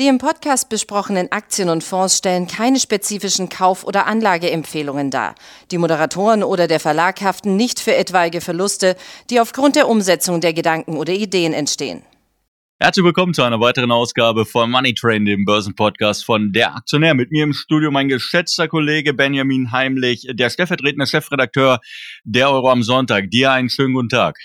Die 0.00 0.06
im 0.06 0.16
Podcast 0.16 0.70
besprochenen 0.70 1.30
Aktien 1.30 1.68
und 1.68 1.84
Fonds 1.84 2.16
stellen 2.16 2.46
keine 2.46 2.80
spezifischen 2.80 3.50
Kauf- 3.50 3.84
oder 3.84 4.06
Anlageempfehlungen 4.06 5.10
dar. 5.10 5.34
Die 5.70 5.76
Moderatoren 5.76 6.42
oder 6.42 6.66
der 6.66 6.80
Verlag 6.80 7.20
haften 7.20 7.56
nicht 7.56 7.80
für 7.80 7.94
etwaige 7.94 8.40
Verluste, 8.40 8.96
die 9.28 9.40
aufgrund 9.40 9.76
der 9.76 9.90
Umsetzung 9.90 10.40
der 10.40 10.54
Gedanken 10.54 10.96
oder 10.96 11.12
Ideen 11.12 11.52
entstehen. 11.52 12.00
Herzlich 12.78 13.04
willkommen 13.04 13.34
zu 13.34 13.42
einer 13.42 13.60
weiteren 13.60 13.92
Ausgabe 13.92 14.46
von 14.46 14.70
Money 14.70 14.94
Train, 14.94 15.26
dem 15.26 15.44
Börsenpodcast 15.44 16.24
von 16.24 16.50
Der 16.50 16.76
Aktionär. 16.76 17.12
Mit 17.12 17.30
mir 17.30 17.44
im 17.44 17.52
Studio 17.52 17.90
mein 17.90 18.08
geschätzter 18.08 18.68
Kollege 18.68 19.12
Benjamin 19.12 19.70
Heimlich, 19.70 20.26
der 20.32 20.48
stellvertretende 20.48 21.06
Chefredakteur 21.06 21.78
der 22.24 22.50
Euro 22.50 22.70
am 22.70 22.82
Sonntag. 22.82 23.30
Dir 23.30 23.52
einen 23.52 23.68
schönen 23.68 23.92
guten 23.92 24.08
Tag. 24.08 24.38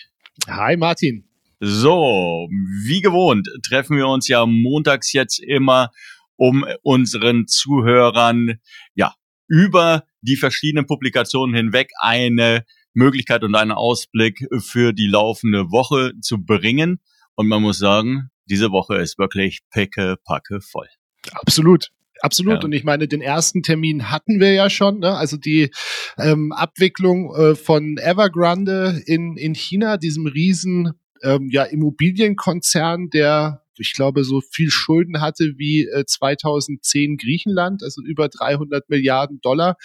Hi 0.49 0.75
Martin. 0.75 1.23
So, 1.67 2.47
wie 2.85 3.01
gewohnt 3.01 3.49
treffen 3.67 3.97
wir 3.97 4.07
uns 4.07 4.27
ja 4.27 4.45
montags 4.45 5.13
jetzt 5.13 5.39
immer, 5.39 5.89
um 6.35 6.63
unseren 6.83 7.47
Zuhörern 7.47 8.59
ja 8.93 9.15
über 9.47 10.03
die 10.21 10.35
verschiedenen 10.35 10.85
Publikationen 10.85 11.55
hinweg 11.55 11.89
eine 11.99 12.65
Möglichkeit 12.93 13.43
und 13.43 13.55
einen 13.55 13.71
Ausblick 13.71 14.47
für 14.59 14.93
die 14.93 15.07
laufende 15.07 15.71
Woche 15.71 16.11
zu 16.21 16.37
bringen. 16.37 16.99
Und 17.33 17.47
man 17.47 17.63
muss 17.63 17.79
sagen, 17.79 18.29
diese 18.45 18.69
Woche 18.69 18.97
ist 18.97 19.17
wirklich 19.17 19.61
picke, 19.71 20.17
packe 20.23 20.61
voll. 20.61 20.87
Absolut. 21.31 21.89
Absolut. 22.21 22.59
Ja. 22.59 22.63
Und 22.63 22.73
ich 22.73 22.83
meine, 22.83 23.07
den 23.07 23.21
ersten 23.21 23.63
Termin 23.63 24.11
hatten 24.11 24.39
wir 24.39 24.53
ja 24.53 24.69
schon. 24.69 24.99
Ne? 24.99 25.17
Also 25.17 25.35
die 25.35 25.71
ähm, 26.19 26.51
Abwicklung 26.51 27.35
äh, 27.35 27.55
von 27.55 27.97
Evergrande 27.97 29.01
in, 29.07 29.35
in 29.35 29.55
China, 29.55 29.97
diesem 29.97 30.27
riesen 30.27 30.93
ähm, 31.25 31.49
ja, 31.51 31.63
Immobilienkonzern, 31.63 33.09
der 33.09 33.61
ich 33.77 33.93
glaube, 33.93 34.23
so 34.23 34.41
viel 34.41 34.69
Schulden 34.69 35.19
hatte 35.21 35.55
wie 35.57 35.81
äh, 35.81 36.05
2010 36.05 37.17
Griechenland, 37.17 37.83
also 37.83 38.01
über 38.01 38.29
300 38.29 38.89
Milliarden 38.89 39.41
Dollar. 39.41 39.75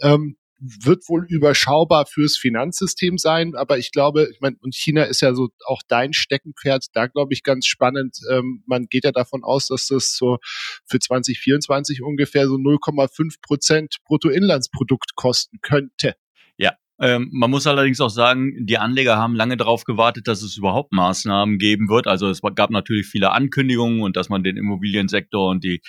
Ähm, 0.00 0.36
wird 0.58 1.06
wohl 1.08 1.26
überschaubar 1.28 2.06
fürs 2.06 2.38
Finanzsystem 2.38 3.18
sein, 3.18 3.54
aber 3.54 3.76
ich 3.76 3.92
glaube, 3.92 4.28
ich 4.32 4.40
meine, 4.40 4.56
und 4.60 4.74
China 4.74 5.02
ist 5.02 5.20
ja 5.20 5.34
so 5.34 5.50
auch 5.66 5.82
dein 5.86 6.14
Steckenpferd, 6.14 6.86
da 6.94 7.08
glaube 7.08 7.34
ich 7.34 7.42
ganz 7.42 7.66
spannend. 7.66 8.18
Ähm, 8.30 8.62
man 8.66 8.86
geht 8.86 9.04
ja 9.04 9.12
davon 9.12 9.44
aus, 9.44 9.66
dass 9.66 9.88
das 9.88 10.16
so 10.16 10.38
für 10.86 10.98
2024 10.98 12.02
ungefähr 12.02 12.46
so 12.46 12.54
0,5 12.54 13.40
Prozent 13.42 13.96
Bruttoinlandsprodukt 14.06 15.14
kosten 15.14 15.58
könnte. 15.60 16.14
Ähm, 16.98 17.28
man 17.32 17.50
muss 17.50 17.66
allerdings 17.66 18.00
auch 18.00 18.10
sagen, 18.10 18.66
die 18.66 18.78
Anleger 18.78 19.16
haben 19.16 19.34
lange 19.34 19.56
darauf 19.56 19.84
gewartet, 19.84 20.28
dass 20.28 20.42
es 20.42 20.56
überhaupt 20.56 20.92
Maßnahmen 20.92 21.58
geben 21.58 21.88
wird. 21.88 22.06
Also 22.06 22.28
es 22.28 22.40
gab 22.54 22.70
natürlich 22.70 23.06
viele 23.06 23.32
Ankündigungen 23.32 24.02
und 24.02 24.16
dass 24.16 24.28
man 24.28 24.42
den 24.42 24.56
Immobiliensektor 24.56 25.50
und 25.50 25.62
die 25.62 25.82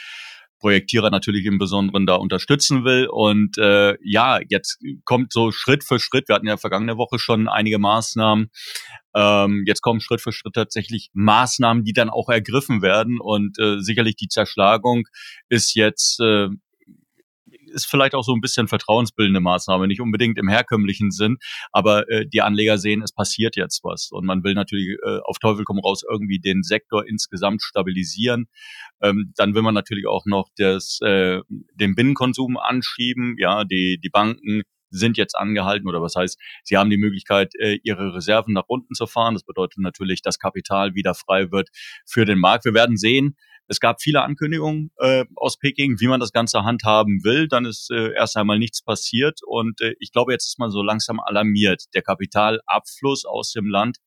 Projektierer 0.60 1.10
natürlich 1.10 1.46
im 1.46 1.58
Besonderen 1.58 2.06
da 2.06 2.16
unterstützen 2.16 2.84
will. 2.84 3.08
Und 3.08 3.58
äh, 3.58 3.96
ja, 4.02 4.40
jetzt 4.50 4.80
kommt 5.06 5.32
so 5.32 5.52
Schritt 5.52 5.84
für 5.84 6.00
Schritt, 6.00 6.28
wir 6.28 6.36
hatten 6.36 6.48
ja 6.48 6.58
vergangene 6.58 6.98
Woche 6.98 7.20
schon 7.20 7.48
einige 7.48 7.80
Maßnahmen, 7.80 8.50
ähm, 9.16 9.64
jetzt 9.66 9.82
kommen 9.82 10.02
Schritt 10.02 10.22
für 10.22 10.32
Schritt 10.32 10.54
tatsächlich 10.54 11.10
Maßnahmen, 11.14 11.84
die 11.84 11.94
dann 11.94 12.10
auch 12.10 12.30
ergriffen 12.30 12.82
werden. 12.82 13.20
Und 13.20 13.58
äh, 13.60 13.80
sicherlich 13.80 14.16
die 14.16 14.28
Zerschlagung 14.28 15.04
ist 15.50 15.76
jetzt 15.76 16.20
äh, 16.20 16.50
ist 17.78 17.86
vielleicht 17.86 18.16
auch 18.16 18.24
so 18.24 18.34
ein 18.34 18.42
bisschen 18.42 18.68
vertrauensbildende 18.68 19.40
Maßnahme, 19.40 19.88
nicht 19.88 20.02
unbedingt 20.02 20.38
im 20.38 20.50
herkömmlichen 20.50 21.12
Sinn, 21.12 21.38
aber 21.72 22.10
äh, 22.10 22.28
die 22.28 22.42
Anleger 22.42 22.78
sehen, 22.78 23.02
es 23.04 23.14
passiert 23.14 23.56
jetzt 23.56 23.84
was 23.84 24.10
und 24.12 24.26
man 24.26 24.44
will 24.44 24.56
natürlich 24.56 24.98
äh, 25.06 25.20
auf 25.24 25.38
Teufel 25.40 25.64
komm 25.64 25.80
raus 25.80 26.04
irgendwie 26.10 26.40
den 26.40 26.64
Sektor 26.64 27.08
insgesamt 27.08 27.62
stabilisieren. 27.62 28.48
Ähm, 29.02 29.32
dann 29.36 29.54
will 29.54 29.62
man 29.62 29.76
natürlich 29.76 30.08
auch 30.08 30.26
noch 30.26 30.50
das, 30.58 31.00
äh, 31.02 31.40
den 31.76 31.96
Binnenkonsum 31.96 32.58
anschieben, 32.58 33.36
ja, 33.38 33.64
die, 33.64 34.00
die 34.04 34.10
Banken 34.10 34.64
sind 34.90 35.18
jetzt 35.18 35.38
angehalten 35.38 35.88
oder 35.88 36.02
was 36.02 36.16
heißt, 36.16 36.40
sie 36.64 36.78
haben 36.78 36.90
die 36.90 36.98
Möglichkeit, 36.98 37.54
äh, 37.60 37.78
ihre 37.84 38.16
Reserven 38.16 38.54
nach 38.54 38.66
unten 38.68 38.94
zu 38.94 39.06
fahren. 39.06 39.34
Das 39.34 39.44
bedeutet 39.44 39.80
natürlich, 39.80 40.22
dass 40.22 40.40
Kapital 40.40 40.96
wieder 40.96 41.14
frei 41.14 41.52
wird 41.52 41.70
für 42.06 42.26
den 42.26 42.40
Markt. 42.40 42.66
Wir 42.66 42.74
werden 42.74 42.98
sehen, 42.98 43.36
es 43.68 43.80
gab 43.80 44.02
viele 44.02 44.24
Ankündigungen 44.24 44.92
äh, 44.98 45.26
aus 45.36 45.58
Peking, 45.58 46.00
wie 46.00 46.08
man 46.08 46.20
das 46.20 46.32
Ganze 46.32 46.64
handhaben 46.64 47.24
will. 47.24 47.48
Dann 47.48 47.66
ist 47.66 47.92
äh, 47.92 48.14
erst 48.14 48.38
einmal 48.38 48.60
nichts 48.60 48.82
passiert. 48.82 49.40
Und 49.46 49.82
äh, 49.82 49.94
ich 50.00 50.12
glaube, 50.12 50.32
jetzt 50.32 50.48
ist 50.48 50.60
man 50.60 50.72
so 50.72 50.82
langsam 50.82 51.20
alarmiert. 51.20 51.84
Der 51.94 52.02
Kapitalabfluss 52.02 53.26
aus 53.26 53.52
dem 53.52 53.68
Land 53.68 53.98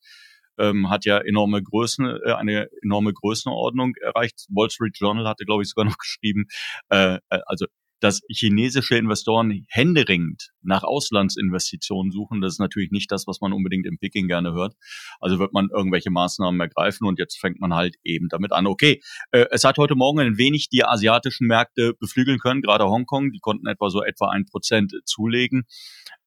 ähm, 0.59 0.91
hat 0.91 1.04
ja 1.04 1.19
enorme 1.19 1.62
Größen, 1.62 2.06
äh, 2.06 2.32
eine 2.32 2.69
enorme 2.82 3.12
Größenordnung 3.12 3.94
erreicht. 4.00 4.47
Wall 4.48 4.71
Street 4.71 4.97
Journal 4.98 5.26
hatte, 5.26 5.44
glaube 5.44 5.62
ich, 5.62 5.71
sogar 5.71 5.84
noch 5.84 5.98
geschrieben, 5.98 6.47
äh, 6.91 7.15
äh 7.15 7.41
also 7.47 7.66
dass 8.00 8.21
chinesische 8.28 8.97
Investoren 8.97 9.66
händeringend 9.69 10.50
nach 10.62 10.83
Auslandsinvestitionen 10.83 12.12
suchen. 12.12 12.41
Das 12.41 12.55
ist 12.55 12.59
natürlich 12.59 12.91
nicht 12.91 13.12
das, 13.12 13.27
was 13.27 13.41
man 13.41 13.53
unbedingt 13.53 13.87
in 13.87 13.99
Peking 13.99 14.27
gerne 14.27 14.53
hört. 14.53 14.75
Also 15.21 15.38
wird 15.38 15.53
man 15.53 15.69
irgendwelche 15.75 16.10
Maßnahmen 16.10 16.60
ergreifen 16.60 17.06
und 17.06 17.19
jetzt 17.19 17.39
fängt 17.39 17.60
man 17.60 17.75
halt 17.75 17.97
eben 18.03 18.28
damit 18.28 18.53
an. 18.53 18.66
Okay, 18.66 19.00
äh, 19.31 19.47
es 19.50 19.65
hat 19.65 19.78
heute 19.78 19.94
Morgen 19.94 20.21
ein 20.21 20.39
wenig 20.39 20.69
die 20.69 20.84
asiatischen 20.84 21.47
Märkte 21.47 21.94
beflügeln 21.99 22.39
können, 22.39 22.62
gerade 22.62 22.84
Hongkong, 22.84 23.33
die 23.33 23.41
konnten 23.41 23.66
etwa 23.66 23.91
so 23.91 24.03
etwa 24.03 24.31
ein 24.31 24.47
Prozent 24.47 24.94
zulegen. 25.05 25.65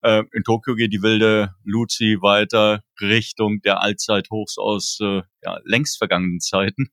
Äh, 0.02 0.24
in 0.34 0.44
Tokio 0.44 0.76
geht 0.76 0.94
die 0.94 1.02
wilde 1.02 1.56
Luzi 1.64 2.18
weiter 2.22 2.84
Richtung 3.02 3.62
der 3.62 3.82
Allzeithochs 3.82 4.58
aus 4.58 5.00
äh, 5.02 5.22
ja, 5.44 5.60
längst 5.64 5.98
vergangenen 5.98 6.40
Zeiten. 6.40 6.90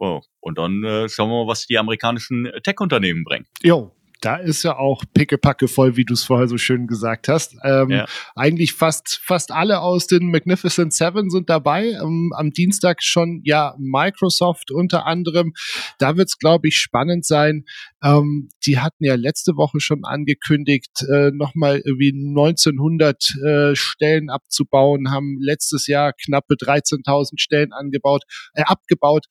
Oh, 0.00 0.20
und 0.40 0.58
dann 0.58 0.84
äh, 0.84 1.08
schauen 1.08 1.28
wir 1.28 1.44
mal, 1.44 1.50
was 1.50 1.66
die 1.66 1.76
amerikanischen 1.76 2.48
Tech-Unternehmen 2.62 3.24
bringen. 3.24 3.46
Jo, 3.62 3.92
da 4.20 4.36
ist 4.36 4.64
ja 4.64 4.76
auch 4.76 5.04
pickepacke 5.14 5.68
voll, 5.68 5.96
wie 5.96 6.04
du 6.04 6.14
es 6.14 6.24
vorher 6.24 6.48
so 6.48 6.58
schön 6.58 6.86
gesagt 6.86 7.28
hast. 7.28 7.56
Ähm, 7.62 7.90
ja. 7.90 8.06
Eigentlich 8.34 8.72
fast, 8.72 9.20
fast 9.22 9.52
alle 9.52 9.80
aus 9.80 10.06
den 10.06 10.30
Magnificent 10.30 10.92
Seven 10.92 11.30
sind 11.30 11.48
dabei. 11.48 11.90
Ähm, 11.90 12.32
am 12.36 12.50
Dienstag 12.50 13.02
schon 13.02 13.42
ja 13.44 13.74
Microsoft 13.78 14.70
unter 14.72 15.06
anderem. 15.06 15.52
Da 15.98 16.16
wird 16.16 16.28
es, 16.28 16.38
glaube 16.38 16.68
ich, 16.68 16.76
spannend 16.76 17.24
sein. 17.24 17.64
Ähm, 18.02 18.48
die 18.66 18.78
hatten 18.78 19.04
ja 19.04 19.14
letzte 19.14 19.56
Woche 19.56 19.80
schon 19.80 20.04
angekündigt, 20.04 21.04
äh, 21.08 21.30
nochmal 21.32 21.80
irgendwie 21.84 22.12
1900 22.12 23.34
äh, 23.44 23.76
Stellen 23.76 24.30
abzubauen, 24.30 25.10
haben 25.10 25.38
letztes 25.40 25.86
Jahr 25.86 26.12
knappe 26.12 26.54
13.000 26.54 27.38
Stellen 27.38 27.72
angebaut, 27.72 28.24
äh, 28.54 28.62
abgebaut. 28.62 29.26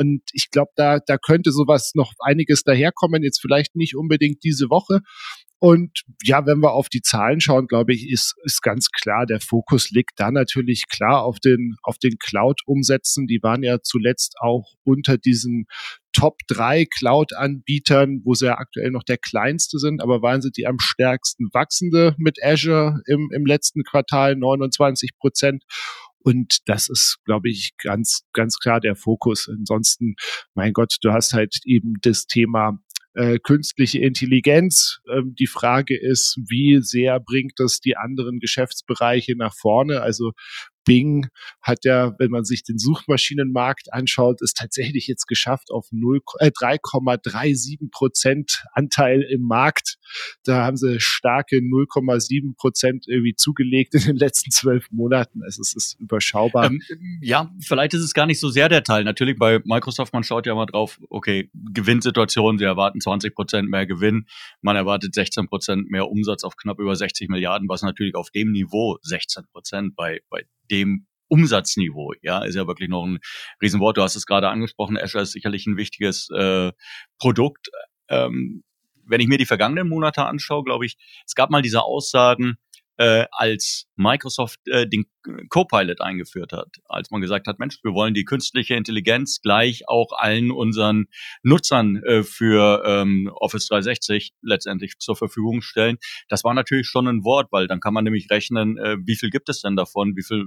Und 0.00 0.22
ich 0.32 0.50
glaube, 0.50 0.70
da, 0.76 0.98
da 0.98 1.18
könnte 1.18 1.52
sowas 1.52 1.92
noch 1.94 2.14
einiges 2.20 2.62
daherkommen, 2.62 3.22
jetzt 3.22 3.38
vielleicht 3.38 3.76
nicht 3.76 3.94
unbedingt 3.94 4.42
diese 4.42 4.70
Woche. 4.70 5.00
Und 5.58 6.04
ja, 6.22 6.46
wenn 6.46 6.60
wir 6.60 6.72
auf 6.72 6.88
die 6.88 7.02
Zahlen 7.02 7.38
schauen, 7.42 7.66
glaube 7.66 7.92
ich, 7.92 8.08
ist, 8.08 8.34
ist 8.44 8.62
ganz 8.62 8.88
klar, 8.90 9.26
der 9.26 9.40
Fokus 9.40 9.90
liegt 9.90 10.12
da 10.16 10.30
natürlich 10.30 10.84
klar 10.88 11.22
auf 11.22 11.38
den, 11.38 11.76
auf 11.82 11.98
den 11.98 12.16
Cloud-Umsätzen. 12.18 13.26
Die 13.26 13.40
waren 13.42 13.62
ja 13.62 13.76
zuletzt 13.82 14.36
auch 14.40 14.72
unter 14.84 15.18
diesen 15.18 15.66
Top 16.14 16.38
3 16.48 16.86
Cloud-Anbietern, 16.86 18.22
wo 18.24 18.32
sie 18.32 18.46
ja 18.46 18.56
aktuell 18.56 18.90
noch 18.90 19.02
der 19.02 19.18
kleinste 19.18 19.78
sind, 19.78 20.02
aber 20.02 20.22
waren 20.22 20.40
sie 20.40 20.50
die 20.50 20.66
am 20.66 20.78
stärksten 20.78 21.50
wachsende 21.52 22.14
mit 22.16 22.42
Azure 22.42 23.02
im, 23.04 23.28
im 23.34 23.44
letzten 23.44 23.82
Quartal 23.84 24.36
29 24.36 25.10
Prozent. 25.18 25.62
Und 26.22 26.58
das 26.66 26.88
ist, 26.88 27.18
glaube 27.24 27.48
ich, 27.48 27.72
ganz, 27.82 28.22
ganz 28.32 28.58
klar 28.58 28.80
der 28.80 28.96
Fokus. 28.96 29.48
Ansonsten, 29.48 30.14
mein 30.54 30.72
Gott, 30.72 30.96
du 31.00 31.12
hast 31.12 31.32
halt 31.32 31.56
eben 31.64 31.94
das 32.02 32.26
Thema 32.26 32.78
äh, 33.14 33.38
künstliche 33.38 33.98
Intelligenz. 33.98 35.00
Ähm, 35.10 35.34
die 35.38 35.46
Frage 35.46 35.98
ist, 35.98 36.38
wie 36.48 36.80
sehr 36.82 37.18
bringt 37.20 37.54
das 37.56 37.80
die 37.80 37.96
anderen 37.96 38.38
Geschäftsbereiche 38.38 39.36
nach 39.36 39.54
vorne? 39.54 40.02
Also 40.02 40.32
Bing 40.90 41.28
hat 41.62 41.84
ja, 41.84 42.16
wenn 42.18 42.32
man 42.32 42.42
sich 42.42 42.64
den 42.64 42.76
Suchmaschinenmarkt 42.76 43.92
anschaut, 43.92 44.42
es 44.42 44.54
tatsächlich 44.54 45.06
jetzt 45.06 45.28
geschafft 45.28 45.70
auf 45.70 45.86
äh, 45.92 46.50
3,37 46.50 47.92
Prozent 47.92 48.64
Anteil 48.72 49.22
im 49.22 49.42
Markt. 49.42 49.98
Da 50.42 50.64
haben 50.64 50.76
sie 50.76 50.98
starke 50.98 51.58
0,7 51.58 52.56
Prozent 52.56 53.04
irgendwie 53.06 53.36
zugelegt 53.36 53.94
in 53.94 54.00
den 54.00 54.16
letzten 54.16 54.50
zwölf 54.50 54.90
Monaten. 54.90 55.44
Also 55.44 55.60
es 55.62 55.76
ist 55.76 56.00
überschaubar. 56.00 56.64
Ähm, 56.64 56.82
ja, 57.20 57.54
vielleicht 57.64 57.94
ist 57.94 58.02
es 58.02 58.12
gar 58.12 58.26
nicht 58.26 58.40
so 58.40 58.48
sehr 58.48 58.68
der 58.68 58.82
Teil. 58.82 59.04
Natürlich 59.04 59.38
bei 59.38 59.60
Microsoft, 59.64 60.12
man 60.12 60.24
schaut 60.24 60.44
ja 60.46 60.56
mal 60.56 60.66
drauf, 60.66 60.98
okay, 61.08 61.52
Gewinnsituation, 61.72 62.58
sie 62.58 62.64
erwarten 62.64 63.00
20 63.00 63.32
Prozent 63.32 63.70
mehr 63.70 63.86
Gewinn, 63.86 64.26
man 64.60 64.74
erwartet 64.74 65.14
16 65.14 65.46
Prozent 65.46 65.88
mehr 65.88 66.08
Umsatz 66.08 66.42
auf 66.42 66.56
knapp 66.56 66.80
über 66.80 66.96
60 66.96 67.28
Milliarden, 67.28 67.68
was 67.68 67.82
natürlich 67.82 68.16
auf 68.16 68.30
dem 68.30 68.50
Niveau 68.50 68.98
16 69.02 69.44
Prozent 69.52 69.94
bei, 69.94 70.20
bei 70.30 70.42
dem 70.70 71.06
Umsatzniveau, 71.28 72.14
ja, 72.22 72.42
ist 72.44 72.56
ja 72.56 72.66
wirklich 72.66 72.88
noch 72.88 73.04
ein 73.04 73.20
Riesenwort. 73.62 73.96
Du 73.96 74.02
hast 74.02 74.16
es 74.16 74.26
gerade 74.26 74.48
angesprochen, 74.48 74.98
Azure 74.98 75.22
ist 75.22 75.32
sicherlich 75.32 75.66
ein 75.66 75.76
wichtiges 75.76 76.28
äh, 76.30 76.72
Produkt. 77.18 77.68
Ähm, 78.08 78.64
wenn 79.06 79.20
ich 79.20 79.28
mir 79.28 79.38
die 79.38 79.46
vergangenen 79.46 79.88
Monate 79.88 80.24
anschaue, 80.24 80.64
glaube 80.64 80.86
ich, 80.86 80.96
es 81.26 81.34
gab 81.34 81.50
mal 81.50 81.62
diese 81.62 81.82
Aussagen, 81.82 82.56
äh, 83.00 83.24
als 83.32 83.86
Microsoft 83.96 84.60
äh, 84.66 84.86
den 84.86 85.06
Copilot 85.48 86.02
eingeführt 86.02 86.52
hat, 86.52 86.68
als 86.84 87.10
man 87.10 87.22
gesagt 87.22 87.46
hat, 87.46 87.58
Mensch, 87.58 87.78
wir 87.82 87.94
wollen 87.94 88.12
die 88.12 88.26
künstliche 88.26 88.74
Intelligenz 88.74 89.40
gleich 89.40 89.88
auch 89.88 90.12
allen 90.12 90.50
unseren 90.50 91.06
Nutzern 91.42 91.96
äh, 92.04 92.22
für 92.22 92.82
ähm, 92.84 93.30
Office 93.34 93.68
360 93.68 94.34
letztendlich 94.42 94.98
zur 94.98 95.16
Verfügung 95.16 95.62
stellen. 95.62 95.96
Das 96.28 96.44
war 96.44 96.52
natürlich 96.52 96.88
schon 96.88 97.08
ein 97.08 97.24
Wort, 97.24 97.48
weil 97.52 97.66
dann 97.66 97.80
kann 97.80 97.94
man 97.94 98.04
nämlich 98.04 98.30
rechnen, 98.30 98.76
äh, 98.76 98.98
wie 99.02 99.16
viel 99.16 99.30
gibt 99.30 99.48
es 99.48 99.62
denn 99.62 99.76
davon, 99.76 100.14
wie 100.14 100.22
viel 100.22 100.44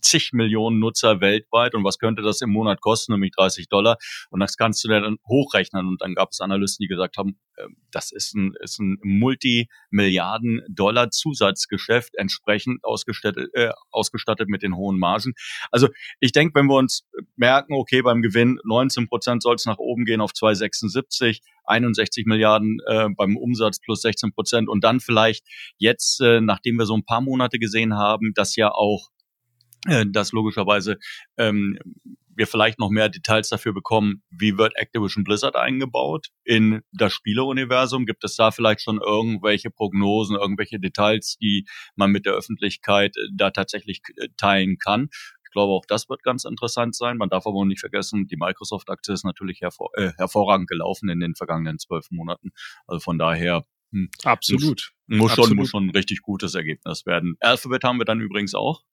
zig 0.00 0.32
Millionen 0.32 0.78
Nutzer 0.78 1.20
weltweit 1.20 1.74
und 1.74 1.84
was 1.84 1.98
könnte 1.98 2.22
das 2.22 2.40
im 2.40 2.50
Monat 2.50 2.80
kosten, 2.80 3.12
nämlich 3.12 3.32
30 3.32 3.68
Dollar. 3.68 3.98
Und 4.30 4.40
das 4.40 4.56
kannst 4.56 4.82
du 4.84 4.88
dann 4.88 5.16
hochrechnen. 5.28 5.86
Und 5.86 6.02
dann 6.02 6.14
gab 6.14 6.30
es 6.30 6.40
Analysten, 6.40 6.84
die 6.84 6.88
gesagt 6.88 7.16
haben, 7.16 7.38
ähm, 7.58 7.76
das 7.90 8.12
ist 8.12 8.34
ein, 8.34 8.52
ist 8.60 8.78
ein 8.78 8.98
Multimilliarden-Dollar 9.02 11.10
Zusatzgeschäft, 11.10 12.14
entsprechend 12.16 12.84
ausgestattet, 12.84 13.50
äh, 13.54 13.70
ausgestattet 13.90 14.48
mit 14.48 14.62
den 14.62 14.76
hohen 14.76 14.98
Margen. 14.98 15.32
Also 15.70 15.88
ich 16.20 16.32
denke, 16.32 16.54
wenn 16.54 16.66
wir 16.66 16.76
uns 16.76 17.06
merken, 17.36 17.74
okay, 17.74 18.02
beim 18.02 18.22
Gewinn 18.22 18.58
19 18.64 19.08
Prozent 19.08 19.42
soll 19.42 19.56
es 19.56 19.66
nach 19.66 19.78
oben 19.78 20.04
gehen 20.04 20.20
auf 20.20 20.32
276, 20.32 21.42
61 21.64 22.26
Milliarden 22.26 22.78
äh, 22.86 23.08
beim 23.16 23.36
Umsatz 23.36 23.80
plus 23.80 24.02
16 24.02 24.32
Prozent 24.32 24.68
und 24.68 24.84
dann 24.84 25.00
vielleicht 25.00 25.44
jetzt, 25.78 26.20
äh, 26.20 26.40
nachdem 26.40 26.76
wir 26.76 26.86
so 26.86 26.96
ein 26.96 27.04
paar 27.04 27.20
Monate 27.20 27.58
gesehen 27.58 27.94
haben, 27.94 28.32
dass 28.34 28.56
ja 28.56 28.70
auch 28.70 29.10
dass 30.08 30.32
logischerweise 30.32 30.98
ähm, 31.38 31.78
wir 32.40 32.46
vielleicht 32.46 32.78
noch 32.78 32.90
mehr 32.90 33.08
Details 33.08 33.50
dafür 33.50 33.74
bekommen, 33.74 34.22
wie 34.30 34.56
wird 34.56 34.72
Activision 34.76 35.24
Blizzard 35.24 35.56
eingebaut 35.56 36.28
in 36.42 36.80
das 36.90 37.12
Spieleuniversum? 37.12 38.06
Gibt 38.06 38.24
es 38.24 38.34
da 38.36 38.50
vielleicht 38.50 38.82
schon 38.82 38.98
irgendwelche 38.98 39.70
Prognosen, 39.70 40.36
irgendwelche 40.36 40.80
Details, 40.80 41.36
die 41.40 41.66
man 41.96 42.10
mit 42.10 42.26
der 42.26 42.32
Öffentlichkeit 42.32 43.14
äh, 43.16 43.28
da 43.34 43.50
tatsächlich 43.50 44.00
äh, 44.16 44.28
teilen 44.38 44.78
kann? 44.78 45.08
Ich 45.44 45.52
glaube, 45.52 45.72
auch 45.72 45.84
das 45.86 46.08
wird 46.08 46.22
ganz 46.22 46.44
interessant 46.44 46.94
sein. 46.94 47.18
Man 47.18 47.28
darf 47.28 47.46
aber 47.46 47.64
nicht 47.66 47.80
vergessen, 47.80 48.26
die 48.26 48.36
Microsoft-Aktie 48.36 49.12
ist 49.12 49.24
natürlich 49.24 49.60
hervor, 49.60 49.90
äh, 49.94 50.12
hervorragend 50.16 50.68
gelaufen 50.68 51.10
in 51.10 51.20
den 51.20 51.34
vergangenen 51.34 51.78
zwölf 51.78 52.06
Monaten. 52.10 52.52
Also 52.86 53.00
von 53.00 53.18
daher 53.18 53.66
hm. 53.92 54.08
Absolut. 54.24 54.92
Muss, 55.12 55.32
Absolut. 55.32 55.48
schon, 55.48 55.56
muss 55.56 55.70
schon 55.70 55.86
ein 55.86 55.90
richtig 55.90 56.22
gutes 56.22 56.54
Ergebnis 56.54 57.04
werden. 57.04 57.36
Alphabet 57.40 57.82
haben 57.82 57.98
wir 57.98 58.04
dann 58.04 58.20
übrigens 58.20 58.54
auch 58.54 58.84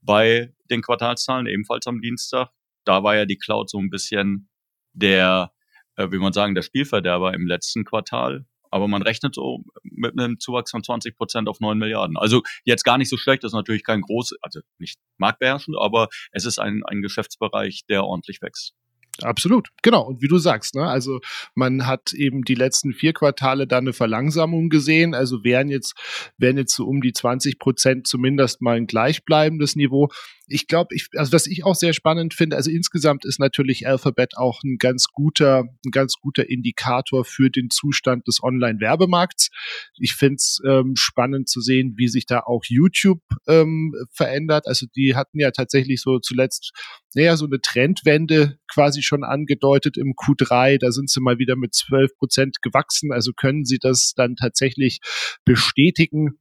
bei 0.00 0.54
den 0.70 0.82
Quartalszahlen, 0.82 1.48
ebenfalls 1.48 1.88
am 1.88 2.00
Dienstag. 2.00 2.50
Da 2.84 3.02
war 3.02 3.16
ja 3.16 3.24
die 3.26 3.38
Cloud 3.38 3.68
so 3.68 3.78
ein 3.78 3.90
bisschen 3.90 4.48
der, 4.92 5.52
äh, 5.96 6.12
wie 6.12 6.18
man 6.18 6.32
sagen, 6.32 6.54
der 6.54 6.62
Spielverderber 6.62 7.34
im 7.34 7.48
letzten 7.48 7.84
Quartal. 7.84 8.46
Aber 8.70 8.86
man 8.86 9.02
rechnet 9.02 9.34
so 9.34 9.64
mit 9.82 10.16
einem 10.16 10.38
Zuwachs 10.38 10.70
von 10.70 10.84
20 10.84 11.16
Prozent 11.16 11.48
auf 11.48 11.58
9 11.58 11.76
Milliarden. 11.76 12.16
Also 12.16 12.42
jetzt 12.64 12.84
gar 12.84 12.96
nicht 12.96 13.08
so 13.08 13.16
schlecht, 13.16 13.42
das 13.42 13.50
ist 13.50 13.56
natürlich 13.56 13.82
kein 13.82 14.00
groß, 14.00 14.34
also 14.42 14.60
nicht 14.78 15.00
marktbeherrschend, 15.16 15.76
aber 15.76 16.08
es 16.30 16.44
ist 16.44 16.60
ein, 16.60 16.84
ein 16.84 17.02
Geschäftsbereich, 17.02 17.82
der 17.88 18.04
ordentlich 18.04 18.42
wächst. 18.42 18.74
Absolut, 19.22 19.68
genau. 19.82 20.02
Und 20.08 20.22
wie 20.22 20.28
du 20.28 20.38
sagst, 20.38 20.74
ne, 20.74 20.86
also 20.86 21.20
man 21.54 21.86
hat 21.86 22.12
eben 22.12 22.42
die 22.42 22.56
letzten 22.56 22.92
vier 22.92 23.12
Quartale 23.12 23.66
da 23.68 23.78
eine 23.78 23.92
Verlangsamung 23.92 24.70
gesehen. 24.70 25.14
Also 25.14 25.44
wären 25.44 25.68
jetzt, 25.68 25.94
wären 26.36 26.56
jetzt 26.58 26.74
so 26.74 26.84
um 26.84 27.00
die 27.00 27.12
20 27.12 27.58
Prozent 27.60 28.06
zumindest 28.08 28.60
mal 28.60 28.76
ein 28.76 28.88
gleichbleibendes 28.88 29.76
Niveau 29.76 30.08
ich 30.46 30.66
glaube, 30.66 30.94
ich, 30.94 31.08
also 31.16 31.32
was 31.32 31.46
ich 31.46 31.64
auch 31.64 31.74
sehr 31.74 31.92
spannend 31.92 32.34
finde, 32.34 32.56
also 32.56 32.70
insgesamt 32.70 33.24
ist 33.24 33.38
natürlich 33.38 33.86
Alphabet 33.86 34.36
auch 34.36 34.62
ein 34.62 34.76
ganz 34.78 35.06
guter, 35.08 35.64
ein 35.84 35.90
ganz 35.90 36.14
guter 36.20 36.48
Indikator 36.48 37.24
für 37.24 37.50
den 37.50 37.70
Zustand 37.70 38.28
des 38.28 38.42
Online-Werbemarkts. 38.42 39.50
Ich 39.98 40.14
finde 40.14 40.36
es 40.36 40.60
ähm, 40.66 40.94
spannend 40.96 41.48
zu 41.48 41.60
sehen, 41.60 41.94
wie 41.96 42.08
sich 42.08 42.26
da 42.26 42.40
auch 42.40 42.64
YouTube 42.66 43.22
ähm, 43.46 43.94
verändert. 44.12 44.66
Also 44.66 44.86
die 44.94 45.14
hatten 45.14 45.40
ja 45.40 45.50
tatsächlich 45.50 46.02
so 46.02 46.18
zuletzt, 46.18 46.72
naja, 47.14 47.36
so 47.36 47.46
eine 47.46 47.60
Trendwende 47.60 48.58
quasi 48.72 49.02
schon 49.02 49.24
angedeutet 49.24 49.96
im 49.96 50.12
Q3. 50.12 50.78
Da 50.78 50.92
sind 50.92 51.08
sie 51.08 51.20
mal 51.20 51.38
wieder 51.38 51.56
mit 51.56 51.74
12 51.74 52.16
Prozent 52.16 52.60
gewachsen. 52.60 53.12
Also 53.12 53.32
können 53.32 53.64
sie 53.64 53.78
das 53.78 54.12
dann 54.14 54.36
tatsächlich 54.36 55.00
bestätigen? 55.44 56.38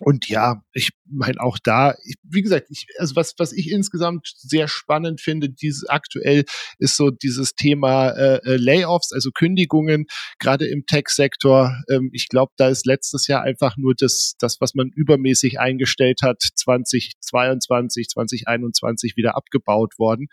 Und 0.00 0.28
ja, 0.28 0.62
ich 0.72 0.90
meine 1.06 1.40
auch 1.40 1.58
da, 1.62 1.94
ich, 2.04 2.16
wie 2.22 2.42
gesagt, 2.42 2.66
ich, 2.68 2.86
also 2.98 3.16
was, 3.16 3.34
was 3.38 3.52
ich 3.52 3.70
insgesamt 3.70 4.34
sehr 4.36 4.68
spannend 4.68 5.22
finde, 5.22 5.48
dieses 5.48 5.88
aktuell 5.88 6.44
ist 6.78 6.96
so 6.96 7.10
dieses 7.10 7.54
Thema 7.54 8.10
äh, 8.10 8.40
äh 8.44 8.56
Layoffs, 8.56 9.12
also 9.12 9.30
Kündigungen, 9.30 10.06
gerade 10.38 10.66
im 10.66 10.84
Tech-Sektor. 10.84 11.74
Ähm, 11.88 12.10
ich 12.12 12.28
glaube, 12.28 12.52
da 12.56 12.68
ist 12.68 12.84
letztes 12.84 13.26
Jahr 13.26 13.42
einfach 13.42 13.76
nur 13.78 13.94
das, 13.96 14.34
das, 14.38 14.60
was 14.60 14.74
man 14.74 14.90
übermäßig 14.94 15.60
eingestellt 15.60 16.20
hat, 16.22 16.42
2022, 16.42 18.08
2021 18.08 19.16
wieder 19.16 19.34
abgebaut 19.36 19.98
worden. 19.98 20.28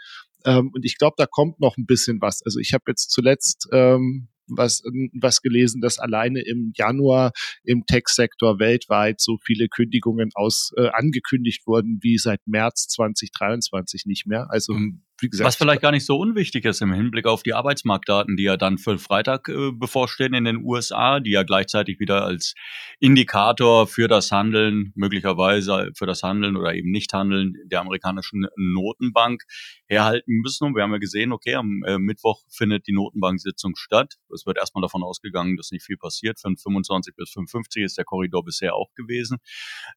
Ähm, 0.46 0.72
und 0.74 0.84
ich 0.84 0.98
glaube, 0.98 1.16
da 1.18 1.26
kommt 1.26 1.62
noch 1.62 1.78
ein 1.78 1.86
bisschen 1.86 2.20
was. 2.22 2.42
Also 2.44 2.60
ich 2.60 2.74
habe 2.74 2.84
jetzt 2.88 3.12
zuletzt 3.12 3.70
ähm, 3.72 4.28
was, 4.48 4.84
was 5.14 5.42
gelesen, 5.42 5.82
dass 5.82 6.00
alleine 6.00 6.42
im 6.42 6.72
Januar 6.76 7.32
im 7.64 7.86
Tech-Sektor 7.86 8.60
weltweit 8.60 9.22
so 9.22 9.38
viele 9.44 9.68
Kündigungen 9.68 10.32
aus 10.36 10.72
äh, 10.78 10.90
angekündigt 10.90 11.66
wurden 11.68 12.00
wie 12.02 12.18
seit 12.18 12.42
März 12.46 12.88
2023 12.90 14.06
nicht 14.06 14.28
mehr. 14.28 14.48
Also 14.50 14.74
mhm. 14.74 15.04
Gesagt, 15.22 15.48
Was 15.48 15.56
vielleicht 15.56 15.82
gar 15.82 15.92
nicht 15.92 16.06
so 16.06 16.18
unwichtig 16.18 16.66
ist 16.66 16.82
im 16.82 16.92
Hinblick 16.92 17.28
auf 17.28 17.44
die 17.44 17.54
Arbeitsmarktdaten, 17.54 18.36
die 18.36 18.44
ja 18.44 18.58
dann 18.58 18.78
für 18.78 18.98
Freitag 18.98 19.48
äh, 19.48 19.72
bevorstehen 19.72 20.34
in 20.34 20.44
den 20.44 20.64
USA, 20.64 21.20
die 21.20 21.32
ja 21.32 21.44
gleichzeitig 21.44 22.00
wieder 22.00 22.26
als 22.26 22.56
Indikator 23.00 23.88
für 23.88 24.08
das 24.08 24.32
Handeln, 24.32 24.92
möglicherweise 24.96 25.92
für 25.96 26.08
das 26.08 26.24
Handeln 26.24 26.58
oder 26.58 26.74
eben 26.74 26.92
Nichthandeln 26.92 27.54
der 27.66 27.82
amerikanischen 27.82 28.48
Notenbank 28.58 29.44
herhalten 29.88 30.42
müssen. 30.42 30.66
Und 30.66 30.76
wir 30.76 30.84
haben 30.84 30.92
ja 30.92 30.98
gesehen, 30.98 31.32
okay, 31.32 31.56
am 31.56 31.84
äh, 31.86 32.00
Mittwoch 32.00 32.42
findet 32.50 32.88
die 32.88 32.94
Notenbank-Sitzung 32.94 33.76
statt. 33.76 34.16
Es 34.34 34.46
wird 34.46 34.58
erstmal 34.58 34.82
davon 34.82 35.04
ausgegangen, 35.04 35.58
dass 35.58 35.72
nicht 35.72 35.86
viel 35.86 35.98
passiert. 35.98 36.40
Von 36.40 36.58
25 36.58 37.16
bis 37.16 37.30
55 37.32 37.84
ist 37.84 37.98
der 37.98 38.06
Korridor 38.06 38.44
bisher 38.44 38.76
auch 38.76 38.90
gewesen. 38.96 39.38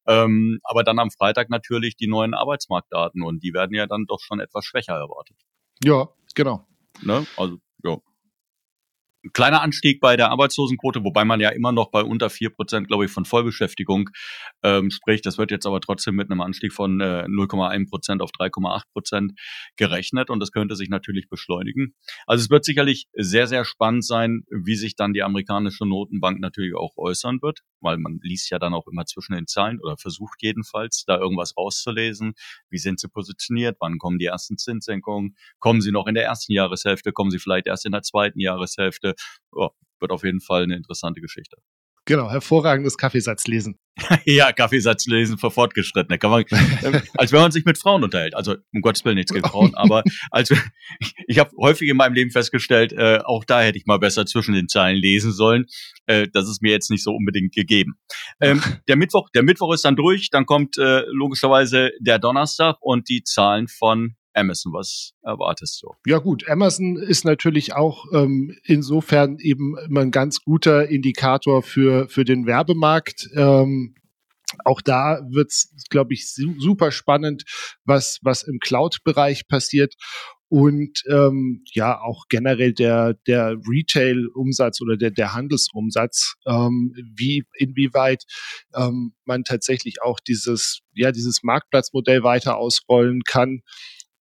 Ähm, 0.07 0.61
aber 0.63 0.85
dann 0.85 0.99
am 0.99 1.11
Freitag 1.11 1.49
natürlich 1.49 1.97
die 1.97 2.07
neuen 2.07 2.35
Arbeitsmarktdaten 2.35 3.23
und 3.23 3.43
die 3.43 3.55
werden 3.55 3.75
ja 3.75 3.87
dann 3.87 4.05
doch 4.07 4.21
schon 4.21 4.41
etwas 4.41 4.65
schwächer 4.65 5.06
erwartet. 5.09 5.37
Ja, 5.85 6.09
genau. 6.35 6.67
Ne? 7.03 7.27
Also, 7.37 7.59
ja. 7.85 7.99
Ein 9.25 9.33
kleiner 9.33 9.61
Anstieg 9.61 10.01
bei 10.01 10.17
der 10.17 10.31
Arbeitslosenquote, 10.31 11.03
wobei 11.03 11.25
man 11.25 11.41
ja 11.41 11.49
immer 11.49 11.73
noch 11.73 11.91
bei 11.91 12.03
unter 12.03 12.31
vier 12.31 12.51
Prozent, 12.51 12.87
glaube 12.87 13.07
ich, 13.07 13.11
von 13.11 13.25
Vollbeschäftigung 13.25 14.11
ähm, 14.63 14.91
spricht. 14.91 15.27
Das 15.27 15.37
wird 15.37 15.51
jetzt 15.51 15.67
aber 15.67 15.81
trotzdem 15.81 16.15
mit 16.15 16.31
einem 16.31 16.41
Anstieg 16.41 16.73
von 16.73 17.01
äh, 17.01 17.25
0,1 17.25 17.89
Prozent 17.91 18.23
auf 18.23 18.31
3,8 18.31 18.83
Prozent 18.93 19.33
gerechnet 19.77 20.31
und 20.31 20.39
das 20.39 20.53
könnte 20.53 20.77
sich 20.77 20.91
natürlich 20.91 21.29
beschleunigen. 21.29 21.97
Also 22.29 22.45
es 22.45 22.51
wird 22.51 22.65
sicherlich 22.65 23.09
sehr, 23.15 23.49
sehr 23.49 23.65
spannend 23.65 24.07
sein, 24.07 24.45
wie 24.49 24.77
sich 24.77 24.95
dann 24.95 25.13
die 25.13 25.25
amerikanische 25.25 25.87
Notenbank 25.87 26.39
natürlich 26.39 26.77
auch 26.77 26.97
äußern 26.97 27.41
wird, 27.43 27.63
weil 27.87 27.97
man 27.99 28.19
liest 28.23 28.51
ja 28.51 28.59
dann 28.59 28.75
auch 28.75 28.87
immer 28.87 29.07
zwischen 29.07 29.35
den 29.35 29.47
Zahlen 29.47 29.81
oder 29.81 29.97
versucht 29.97 30.43
jedenfalls, 30.43 31.05
da 31.07 31.19
irgendwas 31.19 31.57
rauszulesen. 31.57 32.35
Wie 32.69 32.79
sind 32.79 33.01
sie 33.01 33.09
positioniert? 33.09 33.79
Wann 33.81 33.99
kommen 33.99 34.19
die 34.19 34.27
ersten 34.27 34.59
Zinssenkungen? 34.59 35.37
Kommen 35.59 35.81
sie 35.81 35.93
noch 35.93 36.07
in 36.07 36.15
der 36.15 36.25
ersten 36.25 36.53
Jahreshälfte? 36.53 37.13
Kommen 37.13 37.31
sie 37.31 37.39
vielleicht 37.39 37.67
erst 37.67 37.87
in 37.87 37.93
der 37.93 38.03
zweiten 38.03 38.41
Jahreshälfte? 38.41 39.15
oh, 39.53 39.71
wird 40.01 40.13
auf 40.13 40.25
jeden 40.25 40.41
Fall 40.41 40.65
eine 40.65 40.77
interessante 40.77 41.21
Geschichte. 41.21 41.57
Genau, 42.07 42.31
hervorragendes 42.31 42.97
Kaffeesatzlesen. 42.97 43.81
ja, 44.25 44.53
Kaffeesatzlesen 44.53 45.39
für 45.39 45.51
Fortgeschrittene. 45.51 46.19
Kann 46.19 46.31
man, 46.31 46.43
äh, 46.43 47.01
als 47.15 47.33
wenn 47.33 47.41
man 47.41 47.51
sich 47.51 47.65
mit 47.65 47.79
Frauen 47.79 48.05
unterhält. 48.05 48.37
Also 48.37 48.55
um 48.73 48.81
Gottes 48.81 49.05
Willen 49.05 49.17
nichts 49.17 49.33
gegen 49.33 49.49
Frauen, 49.49 49.75
aber 49.75 50.05
also 50.31 50.55
ich 51.27 51.41
habe 51.41 51.51
häufig 51.61 51.89
in 51.89 51.97
meinem 51.97 52.15
Leben 52.15 52.31
festgestellt, 52.31 52.93
äh, 52.93 53.19
auch 53.25 53.45
da 53.45 53.61
hätte 53.61 53.79
ich 53.79 53.87
mal 53.87 53.99
besser 53.99 54.25
zwischen 54.25 54.55
den 54.55 54.69
Zeilen 54.69 54.97
lesen 54.97 55.33
sollen. 55.33 55.67
Äh, 56.07 56.29
das 56.33 56.49
ist 56.49 56.63
mir 56.63 56.71
jetzt 56.71 56.91
nicht 56.91 57.03
so 57.03 57.11
unbedingt 57.11 57.53
gegeben. 57.53 57.95
Ähm, 58.41 58.63
der 58.89 58.97
Mittwoch, 58.97 59.29
der 59.35 59.43
Mittwoch 59.43 59.75
ist 59.75 59.85
dann 59.85 59.97
durch, 59.97 60.31
dann 60.31 60.47
kommt 60.47 60.79
äh, 60.79 61.03
logischerweise 61.11 61.91
der 61.99 62.21
Donnerstag 62.21 62.77
und 62.81 63.09
die 63.09 63.25
Zahlen 63.25 63.67
von 63.67 64.15
Amazon. 64.37 64.73
Was 64.73 65.13
erwartest 65.23 65.83
du? 65.83 65.93
Ja 66.07 66.19
gut, 66.19 66.49
Amazon 66.49 66.97
ist 66.97 67.25
natürlich 67.25 67.75
auch 67.75 68.05
ähm, 68.13 68.57
insofern 68.65 69.39
eben 69.39 69.77
immer 69.79 70.01
ein 70.01 70.11
ganz 70.11 70.43
guter 70.43 70.89
Indikator 70.89 71.63
für, 71.63 72.09
für 72.09 72.25
den 72.25 72.47
Werbemarkt. 72.47 73.29
Ähm, 73.35 73.95
auch 74.65 74.81
da 74.81 75.21
wird's, 75.29 75.75
glaube 75.91 76.15
ich, 76.15 76.29
super 76.29 76.93
spannend, 76.93 77.45
was, 77.85 78.19
was 78.23 78.43
im 78.45 78.59
Cloud-Bereich 78.61 79.49
passiert. 79.49 79.95
Und 80.49 81.03
ähm, 81.11 81.65
ja, 81.73 82.01
auch 82.01 82.27
generell 82.29 82.73
der, 82.73 83.15
der 83.27 83.57
Retail-Umsatz 83.69 84.81
oder 84.81 84.97
der, 84.97 85.11
der 85.11 85.35
Handelsumsatz, 85.35 86.35
ähm, 86.47 86.95
wie 87.17 87.45
inwieweit 87.55 88.23
ähm, 88.73 89.15
man 89.25 89.43
tatsächlich 89.43 90.03
auch 90.03 90.21
dieses, 90.21 90.83
ja, 90.95 91.11
dieses 91.11 91.43
Marktplatzmodell 91.43 92.23
weiter 92.23 92.59
ausrollen 92.59 93.23
kann. 93.23 93.63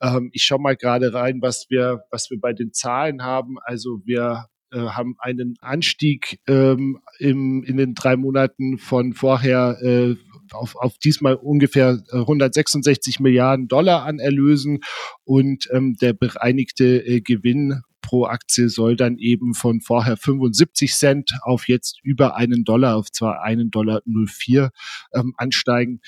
Ähm, 0.05 0.29
ich 0.33 0.43
schaue 0.43 0.59
mal 0.59 0.75
gerade 0.75 1.13
rein, 1.13 1.41
was 1.41 1.67
wir, 1.69 2.03
was 2.11 2.29
wir 2.29 2.39
bei 2.39 2.53
den 2.53 2.73
Zahlen 2.73 3.23
haben. 3.23 3.57
Also 3.63 4.01
wir 4.05 4.45
äh, 4.71 4.79
haben 4.79 5.15
einen 5.19 5.55
Anstieg 5.61 6.39
ähm, 6.47 6.99
im, 7.19 7.63
in 7.63 7.77
den 7.77 7.93
drei 7.95 8.15
Monaten 8.15 8.77
von 8.77 9.13
vorher 9.13 9.77
äh, 9.81 10.15
auf, 10.51 10.75
auf 10.75 10.97
diesmal 10.99 11.35
ungefähr 11.35 12.03
166 12.11 13.19
Milliarden 13.19 13.67
Dollar 13.67 14.03
an 14.03 14.19
Erlösen 14.19 14.79
und 15.23 15.67
ähm, 15.71 15.95
der 15.99 16.13
bereinigte 16.13 17.05
äh, 17.05 17.21
Gewinn 17.21 17.81
pro 18.01 18.25
Aktie 18.25 18.69
soll 18.69 18.95
dann 18.95 19.17
eben 19.17 19.55
von 19.55 19.81
vorher 19.81 20.17
75 20.17 20.93
Cent 20.93 21.31
auf 21.41 21.67
jetzt 21.67 21.99
über 22.03 22.35
einen 22.35 22.63
Dollar, 22.63 22.97
auf 22.97 23.11
zwar 23.11 23.41
einen 23.41 23.71
Dollar 23.71 24.01
04 24.05 24.69
ähm, 25.13 25.33
ansteigen. 25.37 26.01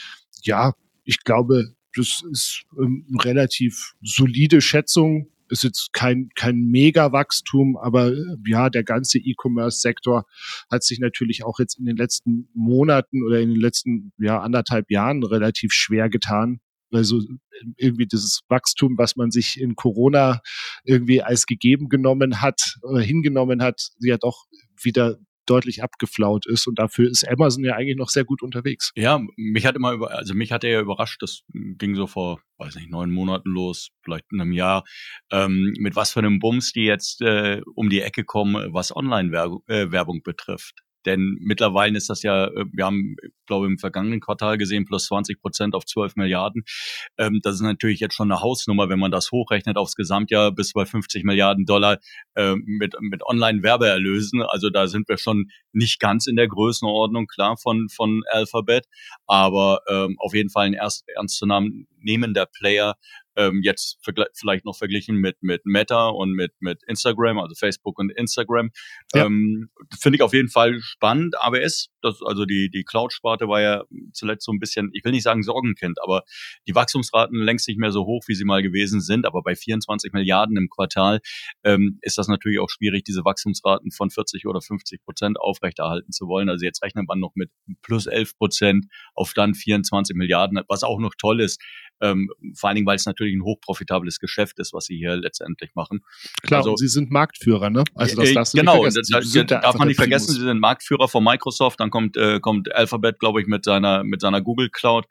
Ja, 0.44 0.74
ich 1.04 1.24
glaube, 1.24 1.74
das 1.98 2.24
ist 2.32 2.64
ähm, 2.78 3.06
eine 3.10 3.24
relativ 3.24 3.94
solide 4.02 4.62
Schätzung. 4.62 5.30
Ist 5.50 5.64
jetzt 5.64 5.94
kein, 5.94 6.30
kein 6.36 6.58
Mega-Wachstum, 6.58 7.78
aber 7.78 8.12
äh, 8.12 8.36
ja, 8.46 8.70
der 8.70 8.84
ganze 8.84 9.18
E-Commerce-Sektor 9.18 10.26
hat 10.70 10.84
sich 10.84 11.00
natürlich 11.00 11.44
auch 11.46 11.60
jetzt 11.60 11.80
in 11.80 11.86
den 11.86 11.96
letzten 11.96 12.50
Monaten 12.54 13.24
oder 13.24 13.40
in 13.40 13.50
den 13.50 13.60
letzten 13.60 14.12
ja, 14.18 14.42
anderthalb 14.42 14.92
Jahren 14.92 15.24
relativ 15.24 15.72
schwer 15.72 16.10
getan. 16.10 16.60
Also 16.92 17.22
irgendwie 17.76 18.08
dieses 18.08 18.42
Wachstum, 18.48 18.98
was 18.98 19.16
man 19.16 19.32
sich 19.32 19.60
in 19.60 19.76
Corona 19.76 20.42
irgendwie 20.86 21.22
als 21.22 21.46
gegeben 21.46 21.90
genommen 21.90 22.42
hat 22.42 22.78
oder 22.82 23.02
hingenommen 23.02 23.62
hat, 23.62 23.90
ja 24.00 24.18
doch 24.18 24.46
wieder 24.82 25.18
deutlich 25.50 25.84
abgeflaut 25.84 26.46
ist 26.46 26.68
und 26.68 26.80
dafür 26.80 27.10
ist 27.10 27.28
Amazon 27.28 27.64
ja 27.64 27.76
eigentlich 27.76 27.98
noch 27.98 28.10
sehr 28.10 28.26
gut 28.26 28.42
unterwegs. 28.42 28.92
Ja, 28.96 29.22
mich 29.36 29.66
hat 29.66 29.76
immer 29.76 29.92
über, 29.94 30.12
also 30.12 30.34
mich 30.34 30.52
hat 30.52 30.64
er 30.64 30.72
ja 30.72 30.82
überrascht, 30.82 31.22
das 31.22 31.42
ging 31.54 31.96
so 31.96 32.08
vor, 32.08 32.42
weiß 32.58 32.76
nicht, 32.76 32.90
neun 32.90 33.12
Monaten 33.12 33.50
los, 33.50 33.90
vielleicht 34.04 34.26
in 34.32 34.42
einem 34.42 34.52
Jahr, 34.52 34.84
ähm, 35.32 35.74
mit 35.80 35.96
was 35.96 36.12
für 36.12 36.20
einem 36.20 36.40
Bums 36.40 36.72
die 36.72 36.86
jetzt 36.86 37.22
äh, 37.22 37.62
um 37.76 37.90
die 37.90 38.02
Ecke 38.02 38.24
kommen, 38.24 38.74
was 38.74 38.96
Online-Werbung 38.96 40.18
äh, 40.18 40.22
betrifft. 40.24 40.87
Denn 41.08 41.38
mittlerweile 41.40 41.98
ist 41.98 42.10
das 42.10 42.22
ja, 42.22 42.48
äh, 42.48 42.66
wir 42.72 42.86
haben, 42.86 43.16
glaube 43.46 43.66
ich, 43.66 43.72
im 43.72 43.78
vergangenen 43.80 44.20
Quartal 44.20 44.58
gesehen, 44.58 44.86
plus 44.86 45.06
20 45.06 45.40
Prozent 45.40 45.74
auf 45.74 45.86
12 45.86 46.18
Milliarden. 46.18 46.64
Ähm, 47.18 47.40
das 47.42 47.56
ist 47.56 47.62
natürlich 47.62 48.02
jetzt 48.02 48.14
schon 48.14 48.30
eine 48.30 48.42
Hausnummer, 48.42 48.90
wenn 48.90 49.00
man 49.00 49.12
das 49.12 49.32
hochrechnet 49.32 49.78
aufs 49.78 49.96
Gesamtjahr 49.96 50.52
bis 50.52 50.74
bei 50.74 50.86
50 50.86 51.24
Milliarden 51.24 51.66
Dollar 51.66 51.98
äh, 52.36 52.56
mit, 52.56 52.96
mit 53.00 53.24
Online-Werbeerlösen. 53.26 54.44
Also 54.44 54.70
da 54.70 54.88
sind 54.88 55.08
wir 55.08 55.18
schon 55.18 55.50
nicht 55.72 56.00
ganz 56.00 56.28
in 56.28 56.36
der 56.36 56.50
Größenordnung, 56.50 57.28
klar, 57.28 57.56
von, 57.58 57.88
von 57.90 58.24
Alphabet, 58.30 58.86
aber 59.26 59.82
ähm, 59.90 60.18
auf 60.20 60.34
jeden 60.34 60.50
Fall 60.50 60.66
ein 60.66 60.74
erst, 60.74 61.08
ernstzunehmender 61.08 62.48
Player 62.48 62.96
ähm, 63.38 63.62
jetzt 63.64 64.00
vielleicht 64.34 64.66
noch 64.66 64.76
verglichen 64.76 65.18
mit, 65.18 65.38
mit 65.42 65.66
Meta 65.66 66.10
und 66.10 66.34
mit, 66.34 66.52
mit 66.60 66.84
Instagram, 66.88 67.40
also 67.40 67.56
Facebook 67.56 67.98
und 68.00 68.12
Instagram. 68.12 68.72
Ja. 69.14 69.26
Ähm, 69.26 69.70
Finde 70.00 70.18
ich 70.18 70.22
auf 70.24 70.34
jeden 70.34 70.50
Fall 70.50 70.80
spannend, 70.82 71.36
aber 71.40 71.62
es, 71.62 71.90
das, 72.02 72.20
also 72.26 72.46
die, 72.46 72.70
die 72.70 72.84
Cloud-Sparte 72.84 73.48
war 73.48 73.62
ja 73.62 73.84
zuletzt 74.14 74.46
so 74.46 74.52
ein 74.52 74.60
bisschen, 74.60 74.90
ich 74.94 75.06
will 75.06 75.12
nicht 75.12 75.24
sagen 75.24 75.44
Sorgenkind, 75.44 76.00
aber 76.04 76.24
die 76.68 76.76
Wachstumsraten 76.76 77.40
längst 77.40 77.68
nicht 77.68 77.80
mehr 77.80 77.92
so 77.92 78.06
hoch, 78.06 78.24
wie 78.28 78.36
sie 78.36 78.46
mal 78.46 78.64
gewesen 78.64 79.02
sind, 79.02 79.26
aber 79.26 79.44
bei 79.44 79.56
24 79.56 80.12
Milliarden 80.14 80.58
im 80.58 80.70
Quartal 80.70 81.20
ähm, 81.64 82.00
ist 82.02 82.18
das 82.18 82.28
natürlich 82.28 82.60
auch 82.60 82.70
schwierig, 82.70 83.04
diese 83.04 83.24
Wachstumsraten 83.24 83.92
von 83.92 84.10
40 84.10 84.48
oder 84.48 84.62
50 84.62 85.04
Prozent 85.04 85.40
aufrechterhalten 85.40 86.12
zu 86.12 86.28
wollen. 86.28 86.50
Also 86.50 86.66
jetzt 86.66 86.82
rechnet 86.84 87.08
man 87.08 87.20
noch 87.20 87.34
mit 87.36 87.52
plus 87.84 88.08
11 88.08 88.36
Prozent 88.38 88.86
auf 89.14 89.34
dann 89.34 89.54
24 89.54 90.16
Milliarden, 90.16 90.60
was 90.68 90.84
auch 90.84 91.00
noch 91.00 91.14
toll 91.18 91.42
ist, 91.42 91.62
ähm, 92.02 92.30
vor 92.56 92.70
allen 92.70 92.76
Dingen, 92.76 92.88
weil 92.88 92.96
es 92.96 93.06
natürlich 93.06 93.36
ein 93.36 93.44
hochprofitables 93.44 94.20
Geschäft 94.20 94.60
ist, 94.60 94.74
was 94.74 94.86
sie 94.86 94.98
hier 94.98 95.16
letztendlich 95.16 95.72
machen. 95.76 96.02
Klar, 96.44 96.60
also, 96.60 96.76
sie 96.76 96.88
sind 96.88 97.12
Marktführer, 97.12 97.70
ne? 97.70 97.84
Also 97.96 98.16
das 98.16 98.30
äh, 98.30 98.34
darfst 98.34 98.54
du 98.54 98.58
genau, 98.60 98.84
nicht 98.84 98.94
vergessen. 98.94 99.48
Da, 99.48 99.60
darf 99.60 99.76
man 99.78 99.88
nicht 99.88 99.98
vergessen, 99.98 100.34
sie 100.34 100.42
sind 100.42 100.60
Marktführer 100.60 101.08
von 101.08 101.24
Microsoft, 101.24 101.80
dann 101.80 101.90
kommt, 101.90 102.18
äh, 102.18 102.40
kommt 102.40 102.74
Alphabet, 102.74 103.20
glaube 103.20 103.42
ich, 103.42 103.48
mit 103.48 103.64
seiner, 103.64 104.04
mit 104.04 104.22
seiner 104.22 104.42
Google 104.42 104.70
Cloud. 104.70 105.06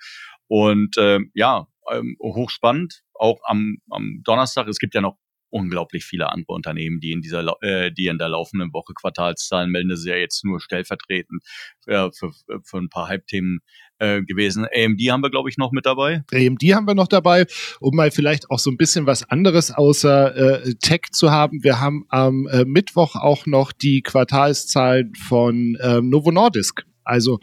Und 0.49 0.97
äh, 0.97 1.21
ja, 1.35 1.67
ähm, 1.91 2.17
hochspannend. 2.23 3.03
Auch 3.15 3.41
am, 3.45 3.79
am 3.91 4.21
Donnerstag, 4.25 4.69
es 4.69 4.79
gibt 4.79 4.95
ja 4.95 5.01
noch 5.01 5.17
unglaublich 5.57 6.05
viele 6.05 6.31
andere 6.31 6.53
Unternehmen, 6.53 7.01
die 7.01 7.13
in 7.13 7.23
dieser, 7.23 7.57
äh, 7.63 7.91
die 7.91 8.07
in 8.07 8.19
der 8.19 8.29
laufenden 8.29 8.73
Woche 8.73 8.93
Quartalszahlen 8.95 9.71
melden. 9.71 9.89
Das 9.89 10.01
ist 10.01 10.07
ja 10.07 10.17
jetzt 10.17 10.45
nur 10.45 10.61
stellvertretend 10.61 11.43
für, 11.83 12.13
für, 12.13 12.31
für 12.63 12.79
ein 12.79 12.89
paar 12.89 13.09
Hype-Themen 13.09 13.61
äh, 13.99 14.23
gewesen. 14.23 14.67
AMD 14.67 15.01
haben 15.11 15.23
wir, 15.23 15.31
glaube 15.31 15.49
ich, 15.49 15.57
noch 15.57 15.73
mit 15.73 15.87
dabei. 15.87 16.23
AMD 16.33 16.63
haben 16.75 16.87
wir 16.87 16.95
noch 16.95 17.09
dabei, 17.09 17.47
um 17.81 17.97
mal 17.97 18.11
vielleicht 18.11 18.51
auch 18.51 18.59
so 18.59 18.71
ein 18.71 18.77
bisschen 18.77 19.07
was 19.07 19.29
anderes 19.31 19.71
außer 19.71 20.65
äh, 20.65 20.75
Tech 20.75 21.03
zu 21.13 21.31
haben. 21.31 21.63
Wir 21.63 21.81
haben 21.81 22.05
am 22.09 22.47
äh, 22.49 22.65
Mittwoch 22.65 23.17
auch 23.17 23.47
noch 23.47 23.73
die 23.73 24.03
Quartalszahlen 24.03 25.15
von 25.15 25.77
äh, 25.81 26.01
Novo 26.03 26.31
Nordisk. 26.31 26.85
Also 27.07 27.39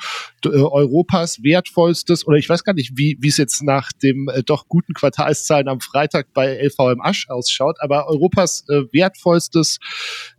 äh, 0.46 0.50
Europas 0.50 1.42
wertvollstes, 1.44 2.28
oder 2.28 2.38
ich 2.38 2.50
weiß 2.50 2.64
gar 2.64 2.74
nicht, 2.74 2.98
wie 2.98 3.18
es 3.26 3.38
jetzt 3.38 3.64
nach 3.64 3.92
dem 3.92 4.30
äh, 4.30 4.44
doch 4.44 4.68
guten 4.68 4.94
Quartalszahlen 4.94 5.68
am 5.68 5.80
Freitag 5.80 6.28
bei 6.34 6.58
LVM 6.62 7.02
Asch 7.02 7.30
ausschaut, 7.30 7.78
aber 7.80 8.08
Europas 8.08 8.66
äh, 8.70 8.84
wertvollstes 8.92 9.80